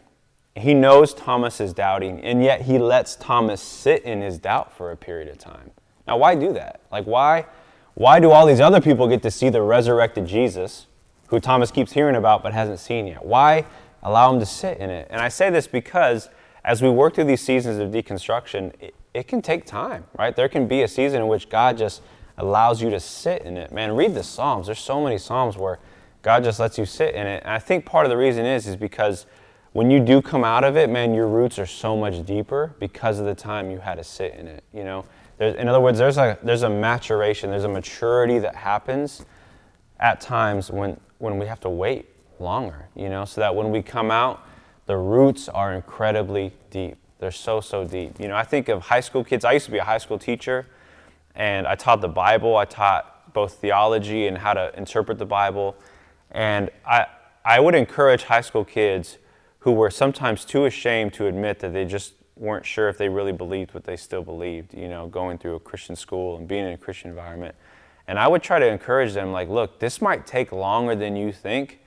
He 0.55 0.73
knows 0.73 1.13
Thomas 1.13 1.59
is 1.59 1.73
doubting, 1.73 2.21
and 2.21 2.41
yet 2.41 2.61
he 2.61 2.79
lets 2.79 3.17
Thomas 3.17 3.61
sit 3.61 4.03
in 4.03 4.21
his 4.21 4.37
doubt 4.37 4.71
for 4.71 4.89
a 4.91 4.95
period 4.95 5.27
of 5.27 5.37
time. 5.37 5.71
Now, 6.12 6.17
why 6.17 6.36
do 6.36 6.52
that? 6.52 6.82
Like, 6.91 7.06
why, 7.06 7.45
why 7.93 8.19
do 8.19 8.32
all 8.32 8.45
these 8.45 8.60
other 8.60 8.82
people 8.82 9.08
get 9.08 9.21
to 9.24 9.32
see 9.32 9.47
the 9.47 9.62
resurrected 9.62 10.26
Jesus, 10.26 10.88
who 11.28 11.39
Thomas 11.39 11.71
keeps 11.71 11.93
hearing 11.93 12.17
about 12.17 12.43
but 12.43 12.52
hasn't 12.52 12.80
seen 12.80 13.08
yet? 13.08 13.24
Why 13.26 13.65
allow 14.04 14.34
him 14.34 14.41
to 14.41 14.45
sit 14.45 14.80
in 14.80 14.89
it? 14.89 15.08
And 15.10 15.21
I 15.21 15.30
say 15.30 15.50
this 15.50 15.67
because 15.67 16.28
as 16.65 16.82
we 16.82 16.89
work 16.89 17.15
through 17.15 17.24
these 17.24 17.39
seasons 17.39 17.80
of 17.80 17.91
deconstruction, 17.91 18.74
it, 18.82 18.93
it 19.13 19.30
can 19.30 19.41
take 19.41 19.65
time, 19.65 20.04
right? 20.19 20.36
There 20.36 20.50
can 20.50 20.67
be 20.67 20.82
a 20.82 20.88
season 20.89 21.21
in 21.21 21.30
which 21.30 21.47
God 21.47 21.78
just 21.78 22.02
allows 22.38 22.82
you 22.82 22.89
to 22.89 23.00
sit 23.00 23.43
in 23.43 23.56
it. 23.56 23.71
Man, 23.71 23.95
read 23.95 24.13
the 24.13 24.24
Psalms. 24.24 24.65
There's 24.65 24.80
so 24.80 25.02
many 25.02 25.17
Psalms 25.17 25.56
where 25.56 25.80
God 26.24 26.43
just 26.43 26.60
lets 26.60 26.78
you 26.78 26.86
sit 26.86 27.15
in 27.15 27.26
it. 27.26 27.43
And 27.45 27.54
I 27.54 27.60
think 27.60 27.86
part 27.86 28.06
of 28.06 28.10
the 28.10 28.17
reason 28.17 28.45
is 28.45 28.67
is 28.67 28.76
because 28.76 29.28
when 29.71 29.89
you 29.89 30.02
do 30.02 30.21
come 30.21 30.43
out 30.43 30.65
of 30.65 30.76
it, 30.76 30.89
man, 30.89 31.13
your 31.13 31.30
roots 31.30 31.58
are 31.58 31.65
so 31.65 31.95
much 31.95 32.26
deeper 32.26 32.76
because 32.82 33.17
of 33.17 33.26
the 33.26 33.34
time 33.34 33.71
you 33.71 33.80
had 33.80 33.95
to 33.95 34.04
sit 34.04 34.34
in 34.34 34.50
it. 34.50 34.65
You 34.74 34.84
know, 34.84 35.06
there's, 35.41 35.56
in 35.56 35.67
other 35.67 35.80
words, 35.80 35.97
there's 35.97 36.19
a 36.19 36.38
there's 36.43 36.62
a 36.62 36.69
maturation, 36.69 37.49
there's 37.49 37.63
a 37.63 37.67
maturity 37.67 38.38
that 38.38 38.54
happens 38.54 39.25
at 39.99 40.21
times 40.21 40.69
when 40.69 40.99
when 41.17 41.39
we 41.39 41.47
have 41.47 41.60
to 41.62 41.69
wait 41.69 42.10
longer. 42.38 42.89
You 42.95 43.10
know, 43.10 43.25
so 43.25 43.41
that 43.41 43.56
when 43.56 43.71
we 43.71 43.82
come 43.82 44.12
out, 44.12 44.45
the 44.86 44.97
roots 44.97 45.49
are 45.49 45.73
incredibly 45.73 46.54
deep. 46.69 46.97
They're 47.17 47.32
so 47.32 47.60
so 47.60 47.84
deep. 47.84 48.19
You 48.19 48.27
know, 48.27 48.36
I 48.36 48.43
think 48.43 48.69
of 48.69 48.84
high 48.84 48.99
school 48.99 49.23
kids. 49.23 49.43
I 49.43 49.54
used 49.54 49.65
to 49.65 49.71
be 49.71 49.80
a 49.80 49.84
high 49.84 49.97
school 49.97 50.19
teacher, 50.19 50.67
and 51.34 51.65
I 51.65 51.73
taught 51.73 52.01
the 52.01 52.08
Bible. 52.08 52.56
I 52.56 52.65
taught 52.65 53.34
both 53.34 53.54
theology 53.54 54.27
and 54.27 54.38
how 54.38 54.54
to 54.54 54.71
interpret 54.77 55.17
the 55.17 55.25
Bible, 55.25 55.75
and 56.30 56.69
I 56.86 57.08
I 57.43 57.60
would 57.60 57.73
encourage 57.73 58.25
high 58.25 58.41
school 58.41 58.63
kids 58.63 59.17
who 59.62 59.71
were 59.71 59.89
sometimes 59.89 60.45
too 60.45 60.65
ashamed 60.65 61.15
to 61.15 61.25
admit 61.25 61.62
that 61.62 61.73
they 61.73 61.86
just 61.86 62.13
weren't 62.41 62.65
sure 62.65 62.89
if 62.89 62.97
they 62.97 63.08
really 63.08 63.32
believed 63.32 63.73
what 63.73 63.84
they 63.84 63.95
still 63.95 64.23
believed, 64.23 64.73
you 64.73 64.88
know, 64.88 65.06
going 65.08 65.38
through 65.38 65.56
a 65.56 65.60
Christian 65.60 65.95
school 65.95 66.38
and 66.38 66.47
being 66.47 66.65
in 66.65 66.73
a 66.73 66.77
Christian 66.77 67.12
environment. 67.12 67.54
And 68.08 68.17
I 68.17 68.27
would 68.27 68.41
try 68.41 68.58
to 68.58 68.67
encourage 68.67 69.13
them, 69.13 69.32
like, 69.32 69.47
look, 69.47 69.80
this 69.80 70.01
might 70.01 70.25
take 70.25 70.51
longer 70.51 70.95
than 70.95 71.15
you 71.15 71.32
think, 71.32 71.80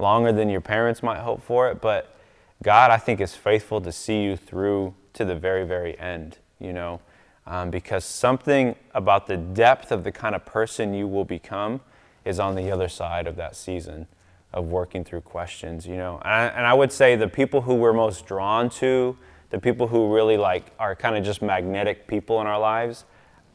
longer 0.00 0.32
than 0.32 0.50
your 0.50 0.60
parents 0.60 1.02
might 1.02 1.20
hope 1.20 1.42
for 1.42 1.70
it, 1.70 1.80
but 1.80 2.16
God, 2.62 2.90
I 2.90 2.98
think, 2.98 3.20
is 3.20 3.34
faithful 3.34 3.80
to 3.80 3.92
see 3.92 4.22
you 4.22 4.36
through 4.36 4.94
to 5.14 5.24
the 5.24 5.36
very, 5.36 5.64
very 5.64 5.98
end, 5.98 6.38
you 6.58 6.72
know, 6.72 7.00
um, 7.46 7.70
because 7.70 8.04
something 8.04 8.74
about 8.94 9.28
the 9.28 9.36
depth 9.36 9.92
of 9.92 10.04
the 10.04 10.12
kind 10.12 10.34
of 10.34 10.44
person 10.44 10.94
you 10.94 11.06
will 11.06 11.24
become 11.24 11.80
is 12.24 12.40
on 12.40 12.56
the 12.56 12.70
other 12.70 12.88
side 12.88 13.26
of 13.26 13.36
that 13.36 13.54
season 13.54 14.06
of 14.52 14.66
working 14.66 15.04
through 15.04 15.22
questions, 15.22 15.86
you 15.86 15.96
know. 15.96 16.20
And 16.24 16.32
I, 16.32 16.46
and 16.48 16.66
I, 16.66 16.74
would 16.74 16.92
say 16.92 17.16
the 17.16 17.28
people 17.28 17.62
who 17.62 17.74
we're 17.74 17.92
most 17.92 18.26
drawn 18.26 18.68
to, 18.70 19.16
the 19.52 19.60
people 19.60 19.86
who 19.86 20.12
really 20.12 20.38
like 20.38 20.72
are 20.78 20.96
kind 20.96 21.14
of 21.14 21.22
just 21.22 21.42
magnetic 21.42 22.08
people 22.08 22.40
in 22.40 22.46
our 22.46 22.58
lives, 22.58 23.04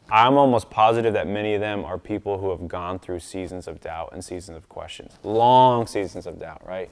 I'm 0.08 0.38
almost 0.38 0.70
positive 0.70 1.12
that 1.12 1.26
many 1.26 1.54
of 1.54 1.60
them 1.60 1.84
are 1.84 1.98
people 1.98 2.38
who 2.38 2.50
have 2.50 2.68
gone 2.68 3.00
through 3.00 3.18
seasons 3.18 3.66
of 3.66 3.80
doubt 3.80 4.10
and 4.12 4.24
seasons 4.24 4.56
of 4.56 4.68
questions, 4.68 5.18
long 5.24 5.88
seasons 5.88 6.26
of 6.26 6.38
doubt, 6.38 6.66
right? 6.66 6.88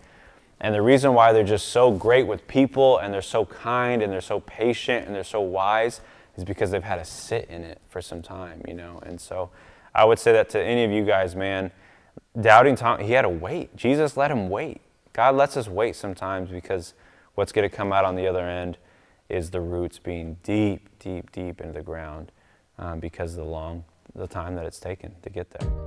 And 0.61 0.75
the 0.75 0.83
reason 0.83 1.15
why 1.15 1.33
they're 1.33 1.45
just 1.45 1.69
so 1.69 1.93
great 1.93 2.27
with 2.27 2.49
people 2.49 2.99
and 2.99 3.15
they're 3.15 3.23
so 3.23 3.45
kind 3.47 4.03
and 4.03 4.13
they're 4.13 4.21
so 4.21 4.41
patient 4.41 5.07
and 5.07 5.15
they're 5.15 5.23
so 5.23 5.41
wise 5.41 6.01
is 6.37 6.43
because 6.45 6.73
they've 6.73 6.83
had 6.83 6.97
to 6.97 7.05
sit 7.05 7.49
in 7.49 7.63
it 7.63 7.81
for 7.89 8.03
some 8.03 8.23
time, 8.23 8.61
you 8.67 8.75
know. 8.75 9.01
And 9.07 9.21
so 9.21 9.51
I 9.95 10.05
would 10.05 10.19
say 10.19 10.33
that 10.33 10.49
to 10.51 10.63
any 10.63 10.83
of 10.83 10.91
you 10.91 11.05
guys, 11.05 11.37
man, 11.37 11.71
doubting 12.41 12.75
Tom, 12.75 13.01
he 13.01 13.13
had 13.13 13.23
to 13.23 13.29
wait. 13.29 13.77
Jesus 13.77 14.17
let 14.17 14.33
him 14.33 14.49
wait. 14.49 14.81
God 15.13 15.37
lets 15.37 15.57
us 15.57 15.69
wait 15.69 15.95
sometimes 15.95 16.51
because 16.51 16.93
what's 17.37 17.53
going 17.53 17.69
to 17.69 17.75
come 17.75 17.93
out 17.93 18.05
on 18.05 18.17
the 18.17 18.27
other 18.27 18.47
end 18.47 18.79
is 19.29 19.51
the 19.51 19.61
roots 19.61 19.99
being 19.99 20.37
deep, 20.43 20.89
deep, 20.99 21.33
deep 21.33 21.61
into 21.61 21.73
the 21.73 21.83
ground 21.83 22.33
um, 22.79 23.01
because 23.01 23.33
of 23.33 23.39
the 23.39 23.45
long, 23.45 23.85
the 24.15 24.29
time 24.29 24.55
that 24.55 24.67
it's 24.67 24.81
taken 24.81 25.15
to 25.23 25.31
get 25.31 25.51
there. 25.51 25.86